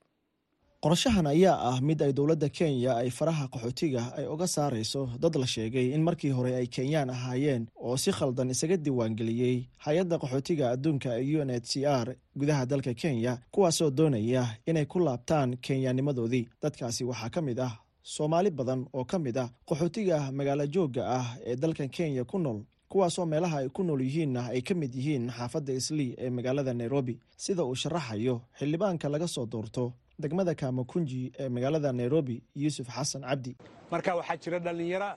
Qorshahan 0.86 1.26
ayaa 1.28 1.58
ah 1.70 1.78
mid 1.82 2.00
ay 2.06 2.12
dowladda 2.14 2.50
kenya 2.58 2.92
ay 3.02 3.10
faraha 3.10 3.46
qaxootiga 3.54 4.02
ay 4.18 4.26
uga 4.34 4.48
saarayso 4.56 5.02
dad 5.24 5.36
la 5.42 5.48
sheegay 5.54 5.88
in 5.96 6.04
markii 6.08 6.30
hore 6.38 6.52
ay 6.60 6.68
kenyaan 6.76 7.10
ahaayeen 7.10 7.64
oo 7.86 7.98
si 7.98 8.12
khaldan 8.18 8.50
isaga 8.54 8.78
diiwaangeliyey 8.78 9.58
hay'adda 9.86 10.16
qaxootiga 10.24 10.66
adduunka 10.74 11.10
ee 11.22 11.26
u 11.38 11.42
n 11.42 11.50
h 11.50 11.66
c 11.72 11.86
r 11.86 12.08
gudaha 12.40 12.66
dalka 12.72 12.94
kenya 12.94 13.34
kuwaasoo 13.54 13.90
doonaya 13.98 14.44
inay 14.70 14.86
ku 14.86 15.00
laabtaan 15.00 15.58
kenyaanimadoodii. 15.66 16.46
Dadkaasi 16.62 17.02
waxaa 17.10 17.30
ka 17.34 17.42
mid 17.42 17.60
ah 17.60 17.74
soomaali 18.04 18.50
badan 18.60 18.86
oo 18.94 19.06
ka 19.12 19.18
mid 19.26 19.38
ah 19.38 19.50
qaxootiga 19.70 20.18
magaalo 20.38 20.66
joogga 20.76 21.04
ah 21.18 21.28
ee 21.50 21.56
dalkan 21.56 21.90
kenya 21.90 22.24
ku 22.30 22.38
nool 22.38 22.60
kuwaasoo 22.96 23.26
meelaha 23.26 23.58
ay 23.60 23.68
ku 23.70 23.84
nool 23.84 24.00
yihiinna 24.02 24.48
ay 24.56 24.62
ka 24.62 24.74
mid 24.74 24.96
yihiin 24.96 25.28
xaafadda 25.30 25.74
islii 25.74 26.16
ee 26.18 26.30
magaalada 26.30 26.74
nairobi 26.74 27.20
sida 27.38 27.64
uu 27.68 27.76
sharaxayo 27.76 28.42
xildhibaanka 28.60 29.10
laga 29.10 29.28
soo 29.28 29.46
doorto 29.46 29.92
degmada 30.20 30.56
kamakunji 30.56 31.32
ee 31.40 31.50
magaalada 31.50 31.92
nairobi 31.92 32.42
yuusuf 32.56 32.88
xasan 32.88 33.22
cabdi. 33.28 33.56
Marka 33.92 34.16
waxaa 34.16 34.38
jira 34.38 34.60
dhallinyaro 34.60 35.10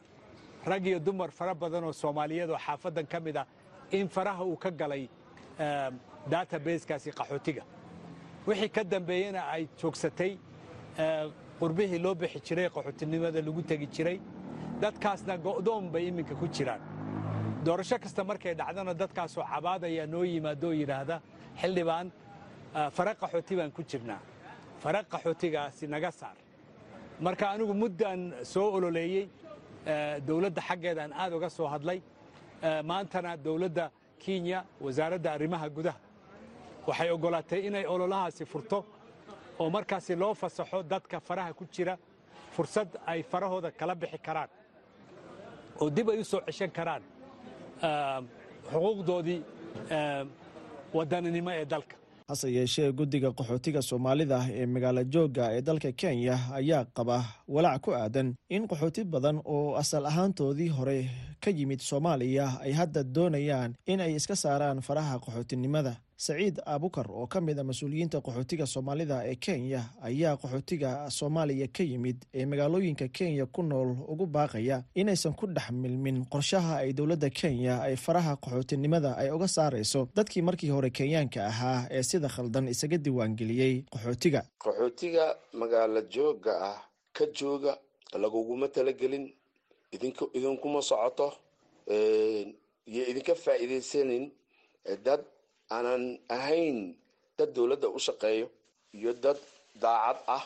rag 0.67 0.87
iyo 0.87 0.99
dumar 0.99 1.31
fara 1.31 1.55
badan 1.55 1.85
oo 1.85 1.93
soomaaliyeed 1.93 2.51
oo 2.51 2.59
xaafaddan 2.59 3.07
ka 3.07 3.21
mid 3.21 3.37
ah 3.37 3.47
in 3.93 4.09
faraha 4.09 4.43
uu 4.45 4.57
ka 4.57 4.71
galay 4.71 5.07
databaskaasi 6.31 7.11
qaxootiga. 7.15 7.63
Wixii 8.47 8.69
ka 8.75 8.83
dambeeyena 8.85 9.47
ay 9.55 9.69
joogsatay 9.81 10.35
qurbihii 11.61 11.99
loo 12.03 12.15
bixi 12.15 12.41
jiray 12.43 12.69
qaxootinimada 12.75 13.39
lagu 13.41 13.63
tegi 13.63 13.87
jiray 13.87 14.19
dadkaasna 14.81 15.39
go'doon 15.39 15.91
bay 15.93 16.09
iminka 16.09 16.35
ku 16.35 16.49
jiraan 16.49 16.81
doorasho 17.65 17.99
kasta 18.03 18.25
markay 18.25 18.55
dhacdana 18.55 18.95
dadkaasoo 18.95 19.45
cabaadaya 19.53 20.07
noo 20.13 20.25
yimaado 20.33 20.67
oo 20.69 20.73
yidhaahda 20.81 21.17
xildhibaan 21.61 22.07
fara 22.97 23.13
qaxooti 23.21 23.55
baan 23.59 23.71
ku 23.77 23.83
jirnaa. 23.91 24.21
Fara 24.83 25.01
qaxootigaasi 25.13 25.87
naga 25.89 26.11
saar. 26.11 26.37
Marka 27.21 27.45
anigu 27.55 27.75
muddan 27.75 28.21
soo 28.53 28.69
ololeeyey 28.77 29.25
dowladda 30.27 30.61
xaggeedaan 30.69 31.13
aad 31.13 31.33
uga 31.33 31.49
soo 31.51 31.67
hadlay 31.67 31.99
maantana 32.91 33.37
dowladda 33.37 33.91
kenya 34.25 34.65
wasaaradda 34.81 35.29
arrimaha 35.37 35.69
gudaha 35.77 35.99
waxay 36.87 37.11
oggolaatay 37.11 37.61
inay 37.69 37.85
ololahaasi 37.87 38.45
furto 38.53 38.79
oo 39.59 39.71
markaasi 39.71 40.15
loo 40.17 40.35
fasaxo 40.35 40.83
dadka 40.83 41.21
faraha 41.21 41.53
ku 41.53 41.65
jira. 41.75 41.97
Fursad 42.55 42.89
ay 43.07 43.23
farahooda 43.23 43.71
kala 43.71 43.95
bixi 43.95 44.19
karaan 44.19 44.49
oo 45.81 45.91
dib 45.91 46.09
ay 46.11 46.19
u 46.21 46.25
soo 46.25 46.41
ceshan 46.47 46.71
karaan 46.71 47.03
xuquuqdoodii 48.71 49.41
waddaninimo 50.95 51.51
ee 51.53 51.65
dalka. 51.65 51.97
Hase 52.29 52.49
yeeshee 52.53 52.93
guddiga 52.93 53.29
qaxootiga 53.39 53.83
soomaalida 53.83 54.39
ee 54.53 54.67
magaalo 54.67 55.03
joogga 55.13 55.45
ee 55.57 55.63
dalka 55.63 55.93
kenya 56.01 56.37
ayaa 56.59 56.85
qaba 56.97 57.17
walaac 57.55 57.81
ku 57.85 57.91
aadan 57.95 58.35
in 58.51 58.63
qaxooti 58.71 59.05
badan 59.05 59.41
oo 59.45 59.75
asal 59.83 60.05
ahaantoodii 60.07 60.69
hore 60.69 60.99
ka 61.41 61.51
yimid 61.51 61.81
soomaaliya 61.81 62.47
ay 62.65 62.73
hadda 62.73 63.03
doonayaan 63.15 63.75
in 63.87 64.01
ay 64.01 64.13
iska 64.19 64.37
saaraan 64.37 64.81
faraha 64.87 65.17
qaxootinimada 65.25 65.97
saciid 66.23 66.59
abukar 66.67 67.07
oo 67.11 67.27
ka 67.31 67.41
mid 67.41 67.59
a 67.59 67.63
mas'uuliyiinta 67.65 68.19
qaxootiga 68.21 68.67
soomaalida 68.67 69.23
ee 69.31 69.35
kenya 69.37 69.83
ayaa 70.03 70.35
qaxootiga 70.37 71.11
soomaaliya 71.11 71.69
ka 71.69 71.83
yimid 71.85 72.25
ee 72.35 72.47
magaalooyinka 72.47 73.09
kenya 73.09 73.47
ku 73.47 73.63
nool 73.63 73.95
ugu 74.09 74.27
baaqaya 74.27 74.83
inaysan 74.95 75.33
ku 75.39 75.47
dhex 75.47 75.71
milmin 75.71 76.25
qorshaha 76.27 76.77
ay 76.83 76.93
dowladda 76.93 77.31
kenya 77.31 77.79
ay 77.87 77.95
faraha 77.97 78.35
qaxootinimada 78.37 79.15
ay 79.17 79.31
uga 79.31 79.47
saarayso 79.49 80.09
dadkii 80.15 80.43
markii 80.43 80.71
hore 80.71 80.91
kenyaanka 80.91 81.47
ahaa 81.47 81.87
ee 81.91 82.03
sida 82.03 82.29
khaldan 82.29 82.69
isaga 82.69 82.99
diiwaangeliyey 82.99 83.85
qaxootiga. 83.93 84.43
Qaxootiga 84.59 85.37
magaalo 85.55 86.01
joogga 86.11 86.53
ah 86.71 86.79
ka 87.13 87.25
jooga 87.31 87.79
laguguma 88.19 88.69
talagelin 88.69 89.31
idinkuma 90.35 90.83
socoto 90.83 91.33
iyo 92.91 93.03
idinka 93.11 93.35
faa'iidaysanin 93.35 94.31
dad 95.05 95.23
aanan 95.75 96.05
ahayn 96.37 96.79
dad 97.39 97.51
dowladda 97.57 97.89
u 97.97 97.99
shaqeeyo 98.07 98.47
iyo 98.99 99.13
dad 99.25 99.39
daacad 99.83 100.19
ah 100.37 100.45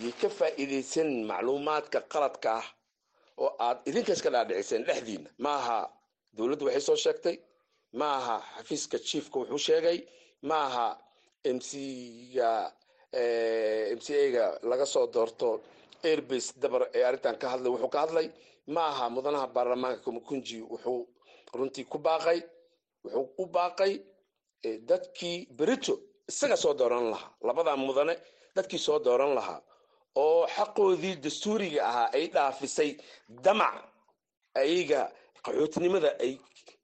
iyo 0.00 0.10
ka 0.20 0.28
faa'iidaysanin 0.38 1.26
macluumaadka 1.30 1.98
qaladka 2.12 2.48
ah 2.60 2.66
oo 3.42 3.50
aad 3.66 3.78
idinka 3.88 4.12
iska 4.16 4.30
dhaadhiciseen 4.34 4.82
dhexdiinna 4.88 5.30
ma 5.44 5.50
aha 5.60 5.78
dowladdu 6.36 6.64
waxay 6.66 6.84
soo 6.88 6.98
sheegtay 7.04 7.36
ma 8.00 8.06
aha 8.18 8.36
xafiiska 8.56 8.96
chiefka 9.08 9.36
wuxuu 9.40 9.62
sheegay 9.68 9.98
ma 10.48 10.56
aha 10.68 10.86
m 11.56 11.58
cga 11.68 12.50
m 13.96 13.98
c 14.04 14.08
a 14.22 14.30
ga 14.34 14.44
laga 14.70 14.86
soo 14.94 15.06
doorto 15.14 15.48
airbase 16.10 16.48
dabar 16.62 16.82
ee 16.96 17.02
arrintan 17.08 17.36
ka 17.40 17.46
hadlay 17.52 17.70
wuxuu 17.74 17.92
ka 17.94 17.98
hadlay 18.04 18.26
ma 18.74 18.82
aha 18.92 19.04
mudanaha 19.14 19.46
baarlamaanka 19.54 20.00
kumukunji 20.04 20.58
wuxuu 20.72 21.00
runtii 21.58 21.84
ku 21.92 21.98
baaqay 22.06 22.38
wuxuu 23.04 23.26
u 23.42 23.44
baaqay 23.56 23.92
dadkii 24.62 25.46
berito 25.58 25.98
isaga 26.28 26.56
soo 26.56 26.74
dooran 26.74 27.10
lahaa 27.10 27.30
labadaa 27.42 27.76
mudane 27.76 28.14
dadkii 28.56 28.78
soo 28.78 28.98
dooran 28.98 29.34
lahaa 29.34 29.60
oo 30.14 30.46
xaqoodii 30.56 31.16
dastuuriga 31.24 31.80
ahaa 31.88 32.08
ay 32.12 32.26
dhaafisay 32.34 32.90
damac 33.44 33.74
ayaga 34.54 35.12
qaxootinimada 35.44 36.10
ay 36.24 36.32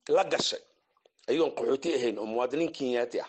la 0.09 0.25
gashay. 0.25 0.61
Ayagoon 1.29 1.53
qaxooti 1.59 1.89
ahayn 1.95 2.19
oo 2.19 2.27
muwaadiniin 2.27 2.73
kenyaati 2.73 3.21
ah. 3.21 3.29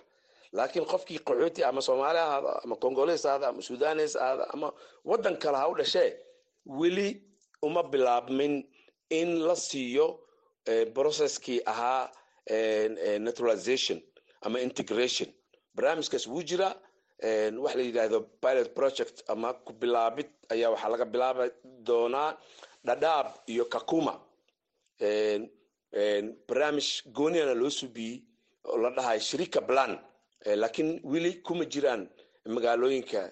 Laakiin 0.53 0.86
qofkii 0.86 1.19
qaxooti 1.27 1.63
ama 1.63 1.82
soomaali 1.82 2.19
ahaada 2.19 2.51
ama 2.63 2.75
congoles 2.75 3.25
ahaada 3.25 3.47
ama 3.47 3.62
sudanes 3.62 4.15
ahaada 4.15 4.45
ama 4.53 4.67
waddan 5.06 5.38
kale 5.38 5.58
ha 5.58 5.67
u 5.69 5.75
dhashee 5.77 6.10
weli 6.65 7.08
uma 7.62 7.84
bilaabmin 7.84 8.53
in 9.10 9.29
la 9.47 9.56
siiyo 9.56 10.19
processkii 10.93 11.62
ahaa 11.65 12.12
naturalization 13.19 14.01
ama 14.45 14.60
integration. 14.62 15.29
Barnaamijkaas 15.75 16.27
wuu 16.27 16.43
jira 16.43 16.69
waxa 17.63 17.77
la 17.77 17.84
yidhaahdo 17.84 18.19
pilot 18.43 18.69
project 18.77 19.23
ama 19.27 19.53
ku 19.65 19.73
bilaabid 19.73 20.27
ayaa 20.53 20.69
waxaa 20.73 20.89
laga 20.93 21.06
bilaabi 21.06 21.45
doonaa 21.88 22.38
dhadhaab 22.86 23.27
iyo 23.47 23.65
kakuma. 23.65 24.13
Barnaamij 26.47 26.88
gooniana 27.15 27.53
loo 27.53 27.69
subiyey 27.69 28.21
oo 28.65 28.77
la 28.77 28.89
dhahayo 28.89 29.19
shirika 29.19 29.62
plan. 29.62 29.99
Laakiin 30.45 30.99
weli 31.03 31.41
kuma 31.41 31.65
jiraan 31.65 32.10
magaalooyinka 32.45 33.32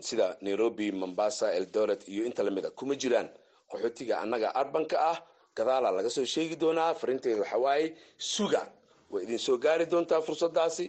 sida 0.00 0.36
nairobi 0.40 0.92
mombasa 0.92 1.52
eldoret 1.54 2.08
iyo 2.08 2.24
inta 2.26 2.42
lamida 2.42 2.70
kuma 2.70 2.94
jiraan 2.94 3.28
qaxootiga 3.70 4.18
annaga 4.20 4.48
arbanka 4.54 4.96
ah 5.10 5.18
gadaala 5.56 5.90
laga 5.96 6.10
soo 6.10 6.24
sheegi 6.24 6.56
doonaa 6.62 6.94
farinteeda 7.00 7.40
waxa 7.42 7.58
waaye 7.64 7.86
suga. 8.18 8.62
Way 9.10 9.22
idin 9.24 9.38
soo 9.38 9.56
gaari 9.64 9.86
doontaa 9.92 10.20
fursadaasi 10.26 10.84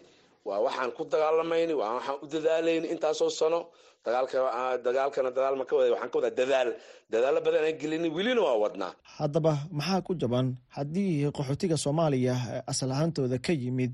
waa 0.46 0.60
waxaan 0.66 0.92
ku 0.98 1.04
dagaalamayna 1.14 1.74
waa 1.82 1.94
waxaan 1.98 2.18
u 2.24 2.28
dadaalayna 2.34 2.88
intaasoo 2.94 3.30
sano. 3.30 3.60
Dagaalka 4.06 4.38
dagaalkana 4.86 5.30
dagaal 5.36 5.56
ma 5.60 5.66
ka 5.70 5.76
wada 5.78 5.92
waxaan 5.94 6.10
ka 6.14 6.18
wadaa 6.20 6.36
dadaal. 6.40 6.70
Dadaalo 7.12 7.40
badan 7.46 7.64
aan 7.68 7.78
gelini 7.82 8.10
welina 8.16 8.42
waa 8.48 8.58
wadnaa 8.64 8.94
haddaba 9.18 9.54
maxaa 9.78 10.02
ku 10.08 10.14
jaban 10.22 10.48
haddii 10.76 11.30
qaxootiga 11.38 11.78
soomaaliya 11.84 12.36
asal 12.72 12.92
ahaantooda 12.92 13.38
ka 13.46 13.54
yimid 13.54 13.94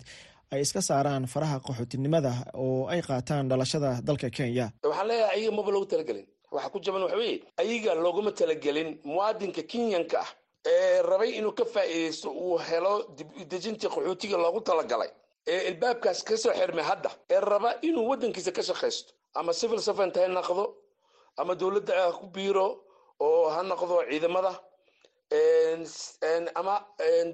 ay 0.51 0.61
iska 0.61 0.81
saaraan 0.81 1.25
faraha 1.33 1.57
qaxootinimada 1.65 2.31
oo 2.63 2.87
ay 2.93 3.01
qaataan 3.01 3.49
dhalashada 3.49 3.89
dalka 4.07 4.29
kenya? 4.29 4.65
Waxaan 4.83 5.07
leeyahay 5.09 5.39
ayaga 5.39 5.55
maba 5.57 5.71
loogu 5.73 5.85
talagelin. 5.91 6.27
Waxa 6.55 6.69
ku 6.73 6.79
jaban 6.85 7.01
waxa 7.03 7.17
weeye 7.21 7.37
ayaga 7.61 7.91
looguma 8.03 8.31
talagelin 8.39 8.89
muwaadinka 9.09 9.61
kenyanka 9.71 10.17
ah 10.23 10.29
rabay 11.09 11.29
inuu 11.39 11.51
ka 11.59 11.65
faa'iidaysto 11.65 12.29
uu 12.31 12.57
helo 12.57 12.93
dib 13.17 13.29
qaxootiga 13.81 14.37
loogu 14.37 14.61
talagalay 14.61 15.09
ee 15.47 15.67
ilbaabkaas 15.69 16.23
ka 16.23 16.37
soo 16.37 16.53
xirmay 16.59 16.83
hadda 16.91 17.09
ee 17.29 17.39
raba 17.39 17.69
inuu 17.81 18.05
waddankiisa 18.09 18.51
ka 18.51 18.63
shaqaysto 18.69 19.13
ama 19.33 19.53
civil 19.53 19.79
servant 19.87 20.15
ha 20.17 20.27
noqdo 20.27 20.63
ama 21.37 21.55
dowladda 21.55 21.93
ha 22.03 22.11
ku 22.19 22.25
biiro 22.35 22.67
oo 23.19 23.49
ha 23.49 23.63
noqdo 23.63 23.95
ciidamada 24.09 24.51
ama 26.55 26.75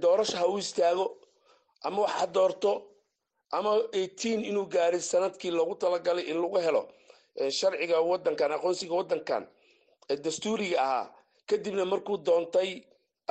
doorasho 0.03 0.37
ha 0.37 0.47
u 0.47 0.57
istaago 0.57 1.05
ama 1.83 2.01
wax 2.01 2.11
ha 2.19 2.25
doorto 2.27 2.71
ama 3.51 3.71
eighteen 3.93 4.45
inuu 4.45 4.65
gaaray 4.65 4.99
sannadkii 5.01 5.51
loogu 5.51 5.75
talagalay 5.75 6.25
in 6.31 6.37
lagu 6.41 6.57
helo 6.65 6.81
sharciga 7.49 8.01
waddankan 8.01 8.51
aqoonsiga 8.51 8.93
waddankan 8.99 9.43
dastuuriga 10.23 10.77
ahaa 10.85 11.05
kadibna 11.49 11.85
markuu 11.85 12.17
doontay 12.17 12.69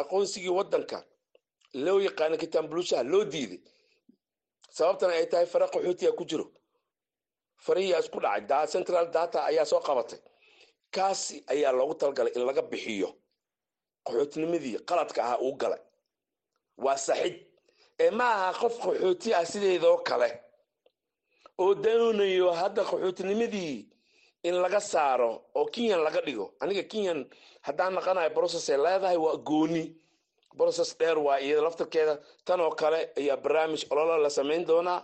aqoonsigii 0.02 0.48
waddanka 0.58 0.98
loo 1.84 1.98
yaqaano 2.06 2.36
kitaanbulushaha 2.42 3.02
loo 3.12 3.24
diiday. 3.32 3.60
Sababtana 4.76 5.12
ay 5.18 5.26
tahay 5.26 5.46
fara 5.46 5.66
qaxootiga 5.68 6.12
ku 6.18 6.24
jiro. 6.24 6.46
Farihiyaa 7.64 8.00
isku 8.00 8.18
dhacay 8.20 8.66
central 8.74 9.06
data 9.16 9.38
ayaa 9.44 9.64
soo 9.64 9.80
qabatay. 9.80 10.18
Kaasi 10.94 11.44
ayaa 11.52 11.72
loogu 11.72 11.94
talagalay 11.94 12.32
in 12.36 12.44
laga 12.46 12.62
bixiyo. 12.62 13.08
Qaxootinimadii 14.06 14.78
qaladka 14.88 15.20
ahaa 15.24 15.38
uu 15.46 15.54
galay. 15.56 15.80
Waa 16.84 16.96
saxid 16.96 17.34
ee 18.00 18.10
ma 18.10 18.24
aha 18.34 18.52
qof 18.60 18.74
qaxooti 18.84 19.34
ah 19.34 19.44
sideedoo 19.44 19.98
kale 20.08 20.28
oo 21.58 21.74
doonayo 21.74 22.50
hadda 22.60 22.82
qaxootinimadii 22.90 23.74
in 24.48 24.54
laga 24.64 24.80
saaro 24.80 25.30
oo 25.54 25.66
kenyan 25.74 26.00
laga 26.06 26.20
dhigo. 26.26 26.46
Aniga 26.60 26.82
kenyan 26.92 27.20
haddaan 27.66 27.94
naqanayo 27.96 28.30
process 28.36 28.70
ay 28.70 28.78
leedahay 28.84 29.16
waa 29.24 29.36
gooni. 29.48 29.84
Process 30.58 30.90
dheer 30.98 31.18
waa 31.26 31.38
iyada 31.40 31.62
laftarkeeda 31.66 32.14
tan 32.44 32.60
oo 32.60 32.70
kale 32.80 33.00
ayaa 33.20 33.36
barnaamij 33.44 33.82
ololo 33.90 34.18
la 34.22 34.30
samayn 34.30 34.64
doonaa. 34.66 35.00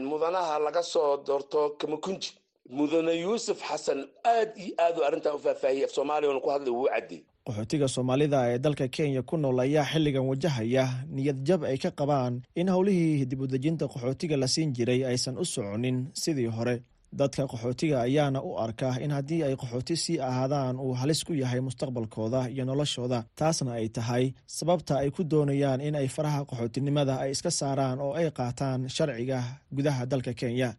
Mudanaha 0.00 0.58
laga 0.58 0.82
soo 0.82 1.16
doorto 1.26 1.70
kamakunji 1.80 2.30
mudane 2.70 3.12
yuusuf 3.24 3.58
xasan 3.68 4.00
aad 4.24 4.50
iyo 4.56 4.74
aad 4.78 4.98
u 4.98 5.04
arrintan 5.04 5.34
u 5.34 5.38
faahfaahiyay 5.38 5.84
af 5.84 5.90
soomaaliya 5.96 6.40
ku 6.40 6.50
hadlay 6.50 6.70
wuu 6.76 6.88
caddeey 6.94 7.22
qaxootiga 7.46 7.88
soomaalida 7.88 8.38
ee 8.52 8.58
dalka 8.58 8.88
kenya 8.88 9.22
ku 9.22 9.36
nool 9.36 9.58
ayaa 9.60 9.84
xilligan 9.92 10.28
wajahaya 10.30 10.84
niyad 11.10 11.38
jab 11.48 11.64
ay 11.64 11.78
ka 11.78 11.90
qabaan 11.90 12.42
in 12.54 12.68
howlihii 12.74 13.26
dib 13.26 13.40
udejinta 13.40 13.88
qaxootiga 13.92 14.36
la 14.36 14.46
siin 14.48 14.72
jiray 14.76 15.04
aysan 15.04 15.38
u 15.38 15.44
soconin 15.44 15.98
sidii 16.22 16.46
hore 16.56 16.82
dadka 17.20 17.42
qaxootiga 17.52 17.96
ayaana 18.06 18.40
u 18.48 18.50
arka 18.64 18.88
in 19.04 19.10
haddii 19.16 19.42
ay 19.46 19.54
qaxooti 19.62 19.94
sii 20.04 20.18
ahaadaan 20.28 20.76
uu 20.84 20.94
halis 21.00 21.20
ku 21.26 21.32
yahay 21.42 21.60
mustaqbalkooda 21.66 22.40
iyo 22.54 22.64
noloshooda 22.64 23.18
taasna 23.38 23.72
ay 23.80 23.88
tahay 23.96 24.24
sababta 24.56 24.94
ay 25.02 25.10
ku 25.16 25.22
doonayaan 25.32 25.80
in 25.80 25.94
ay 26.00 26.08
faraha 26.16 26.40
qaxootinimada 26.50 27.14
ay 27.24 27.30
iska 27.34 27.50
saaraan 27.50 27.98
oo 28.04 28.12
ay 28.20 28.30
qaataan 28.38 28.80
sharciga 28.96 29.38
gudaha 29.76 30.02
dalka 30.12 30.32
kenya. 30.40 30.70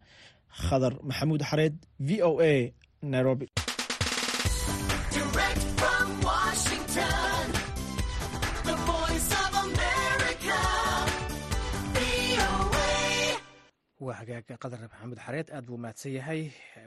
Khadar 0.66 0.92
maxamuud 1.08 1.42
xareed 1.50 1.74
v 2.06 2.22
o 2.28 2.40
a 2.40 2.72
nairobi 3.02 3.46
waa 14.04 14.14
hagaaga 14.20 14.56
qadar 14.62 14.80
maxamuud 14.84 15.18
xareed 15.26 15.48
aad 15.56 15.64
buu 15.68 15.78
mahadsan 15.84 16.12
yahay. 16.18 16.40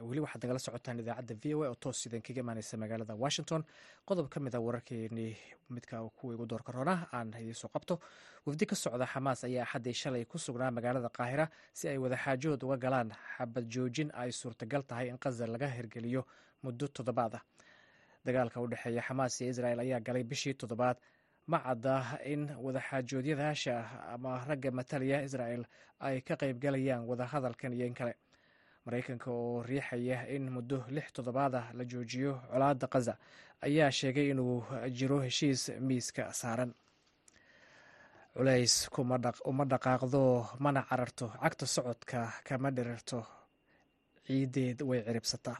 Weli 0.08 0.20
waxaad 0.24 0.42
nagala 0.44 0.58
socotaan 0.66 1.00
idaacadda 1.02 1.34
v 1.42 1.54
o 1.54 1.62
a 1.64 1.68
oo 1.70 1.74
toos 1.82 2.06
idin 2.06 2.22
kaga 2.22 2.40
imaaneysa 2.44 2.76
magaalada 2.82 3.14
washington. 3.24 3.62
Qodob 4.08 4.28
ka 4.28 4.40
mid 4.40 4.54
a 4.54 4.60
wararkeenii 4.60 5.34
midka 5.70 5.96
kuwa 6.18 6.34
igu 6.34 6.46
doorka 6.46 6.72
roona 6.72 6.94
aan 7.12 7.28
idiinsoo 7.40 7.70
qabto. 7.74 7.98
Wafdi 8.46 8.66
ka 8.66 8.76
socda 8.76 9.06
xamaas 9.06 9.44
ayaa 9.44 9.64
axaddii 9.66 9.94
shalay 9.94 10.24
ku 10.24 10.38
sugnaa 10.38 10.70
magaalada 10.70 11.08
qaahira 11.08 11.48
si 11.72 11.88
ay 11.88 11.98
wadaxaajood 11.98 12.62
uga 12.62 12.76
galaan 12.76 13.08
xabad 13.36 13.64
joojin 13.74 14.10
ay 14.14 14.30
suurtagal 14.32 14.82
tahay 14.86 15.08
in 15.08 15.18
qaza 15.18 15.46
laga 15.46 15.66
hirgeliyo 15.68 16.22
muddo 16.62 16.86
toddobaad 16.88 17.34
ah. 17.34 17.42
Dagaalka 18.24 18.60
u 18.60 18.66
dhexeeya 18.68 19.02
xamaas 19.02 19.40
iyo 19.40 19.50
israel 19.50 19.78
ayaa 19.80 20.00
galay 20.00 20.22
bishii 20.24 20.54
toddobaad 20.54 20.96
ma 21.50 21.58
cadda 21.66 21.96
in 22.32 22.42
wadaxaajoodyadaasha 22.64 23.74
ama 24.14 24.44
ragga 24.48 24.70
matalaya 24.78 25.18
israel 25.26 25.62
ay 26.06 26.20
ka 26.26 26.34
qaybgalayaan 26.40 27.02
wadahadalkan 27.10 27.72
iyo 27.76 27.86
in 27.86 27.94
kale. 27.94 28.14
Maraykanka 28.84 29.28
oo 29.30 29.62
riixaya 29.62 30.18
in 30.34 30.44
muddo 30.54 30.78
lix 30.94 31.06
toddobaad 31.12 31.54
ah 31.60 31.66
la 31.76 31.84
joojiyo 31.84 32.32
colaadda 32.52 32.86
kaza 32.94 33.14
ayaa 33.66 33.90
sheegay 33.98 34.30
inuu 34.32 34.64
jiro 34.98 35.18
heshiis 35.26 35.62
miiska 35.80 36.32
saaran. 36.32 36.72
Culays 38.34 38.88
uma 39.50 39.64
dhaqaaqdo 39.72 40.22
mana 40.64 40.82
cararto 40.88 41.26
cagta 41.42 41.66
socodka 41.66 42.20
kama 42.46 42.70
dhirirto 42.70 43.18
ciiddeed 44.26 44.78
way 44.88 45.00
ciribsataa 45.06 45.56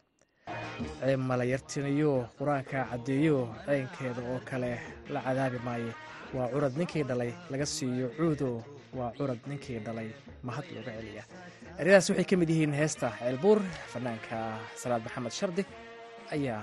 ceeb 1.01 1.21
malayartiniyo 1.31 2.13
qur'aanka 2.39 2.79
caddeeyo 2.91 3.39
ceynkeeda 3.67 4.23
oo 4.33 4.41
kale. 4.49 4.73
La 5.15 5.21
cadaabi 5.27 5.59
maayo. 5.67 5.93
Waa 6.35 6.49
curad 6.53 6.75
ninkii 6.79 7.05
dhalay 7.09 7.33
laga 7.51 7.67
siiyo 7.67 8.09
cuudo. 8.17 8.51
Waa 8.99 9.13
curad 9.19 9.41
ninkii 9.47 9.79
dhalay. 9.87 10.09
Mahad 10.43 10.65
looga 10.75 10.93
celiya. 10.97 11.25
Eradaas 11.81 12.11
waxay 12.11 12.25
ka 12.31 12.37
mid 12.37 12.49
yihiin 12.51 12.75
heesta 12.81 13.13
ceelbuur 13.19 13.59
fanaanka 13.93 14.37
salaad 14.81 15.03
maxamed 15.07 15.33
shardi 15.39 15.63
ayaa 16.35 16.63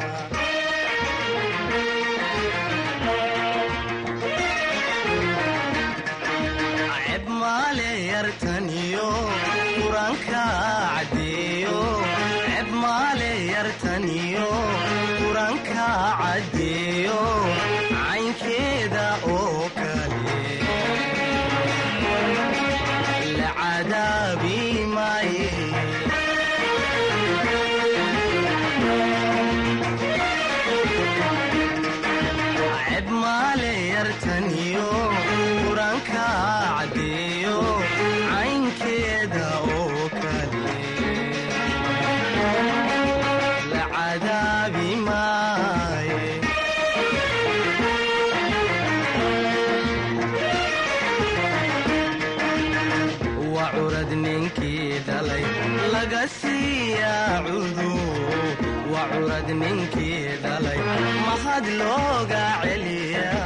looga 61.87 62.43
celiyaa 62.61 63.39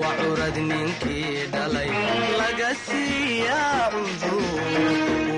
waa 0.00 0.14
curad 0.20 0.56
ninkii 0.70 1.46
dhalay 1.52 1.90
laga 2.40 2.70
siiyaa 2.86 3.90
cudu 3.94 4.38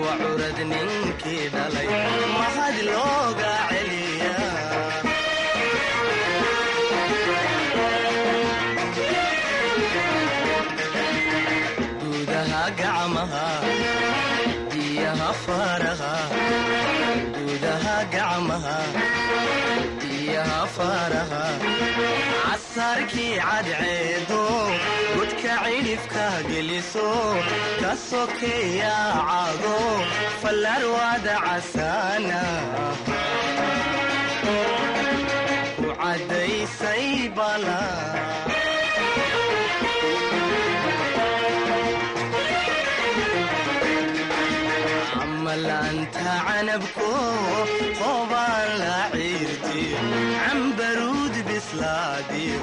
waa 0.05 0.17
curad 0.23 0.59
ninkii 0.73 1.45
dhalay 1.55 1.89
mahad 2.39 2.77
looga 2.93 3.53
casarkii 22.95 23.37
cadceedo 23.47 24.43
godka 25.17 25.55
cidhifka 25.65 26.27
geliso 26.49 27.09
ka 27.81 27.93
sokeeya 28.09 28.97
cago 29.29 29.79
fallarwada 30.43 31.35
casaana 31.47 32.43
amalaanta 45.23 46.33
canabko 46.47 47.11
qoobaan 47.99 48.69
la 48.81 48.97
ciirtiyo 49.15 50.01
cambaruud 50.45 51.14
bislaadiyo 51.75 52.59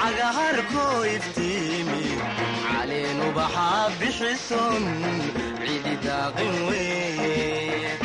cagaharkoo 0.00 1.00
iftiimiyo 1.16 2.24
caleen 2.68 3.18
ubaxaa 3.28 3.84
bixison 4.00 4.84
cidi 5.64 5.94
daaqin 6.04 6.54
weeye 6.68 7.98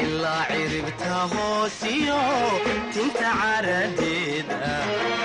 ilaa 0.00 0.44
ciribta 0.50 1.14
hoosiyo 1.32 2.20
tinta 2.94 3.30
caradeeda 3.40 4.60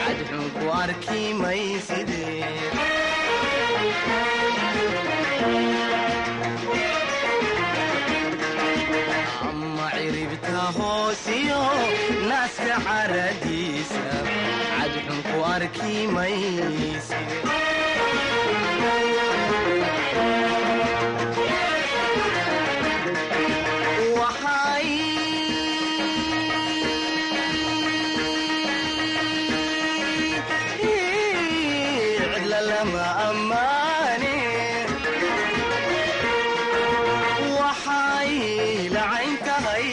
cadxun 0.06 0.46
ku 0.58 0.66
arki 0.82 1.22
lacayn 38.96 39.34
tahay 39.46 39.86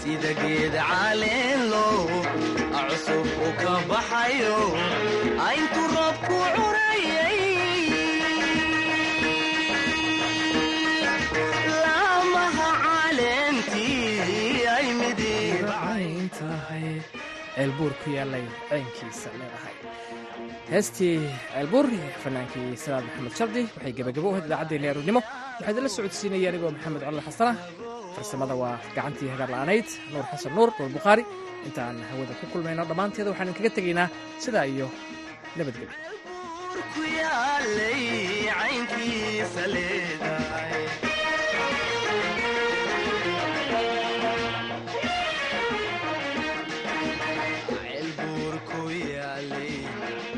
sida 0.00 0.32
geed 0.40 0.74
caleelo 0.88 1.84
cusub 1.92 2.09
ceelbuur 17.54 17.92
ku 18.02 18.08
yaalay 18.16 18.44
ceynkiisa 18.68 19.28
leedahay. 19.40 19.76
Heestii 20.72 21.16
ceelbuur 21.52 21.86
fanaankii 22.22 22.76
salaad 22.84 23.04
maxamed 23.08 23.34
shardi 23.38 23.62
waxay 23.74 23.92
gebagabo 23.98 24.26
u 24.28 24.32
ahayd 24.34 24.46
idaacaddeenii 24.48 24.90
aroornimo 24.92 25.20
waxaa 25.58 25.72
idinla 25.72 25.90
socodsiinaya 25.96 26.48
anigoo 26.52 26.70
maxamed 26.76 27.02
cali 27.06 27.22
xasana. 27.28 27.52
Farsamada 28.14 28.54
waa 28.62 28.74
gacantii 28.96 29.28
hagaar 29.34 29.50
la'aanayd 29.54 29.88
nuur 30.12 30.24
xasan 30.32 30.52
nuur 30.58 30.70
nuur 30.78 30.90
bukhaari 30.96 31.22
intaan 31.68 31.96
hawada 32.10 32.34
ku 32.40 32.46
kulmayno. 32.52 32.82
Dhammaanteeda 32.90 33.30
waxaan 33.32 33.48
idinkaga 33.50 33.70
tegaynaa 33.78 34.08
sidaa 34.44 34.66
iyo 34.74 34.86
nabadgelyo 35.56 35.92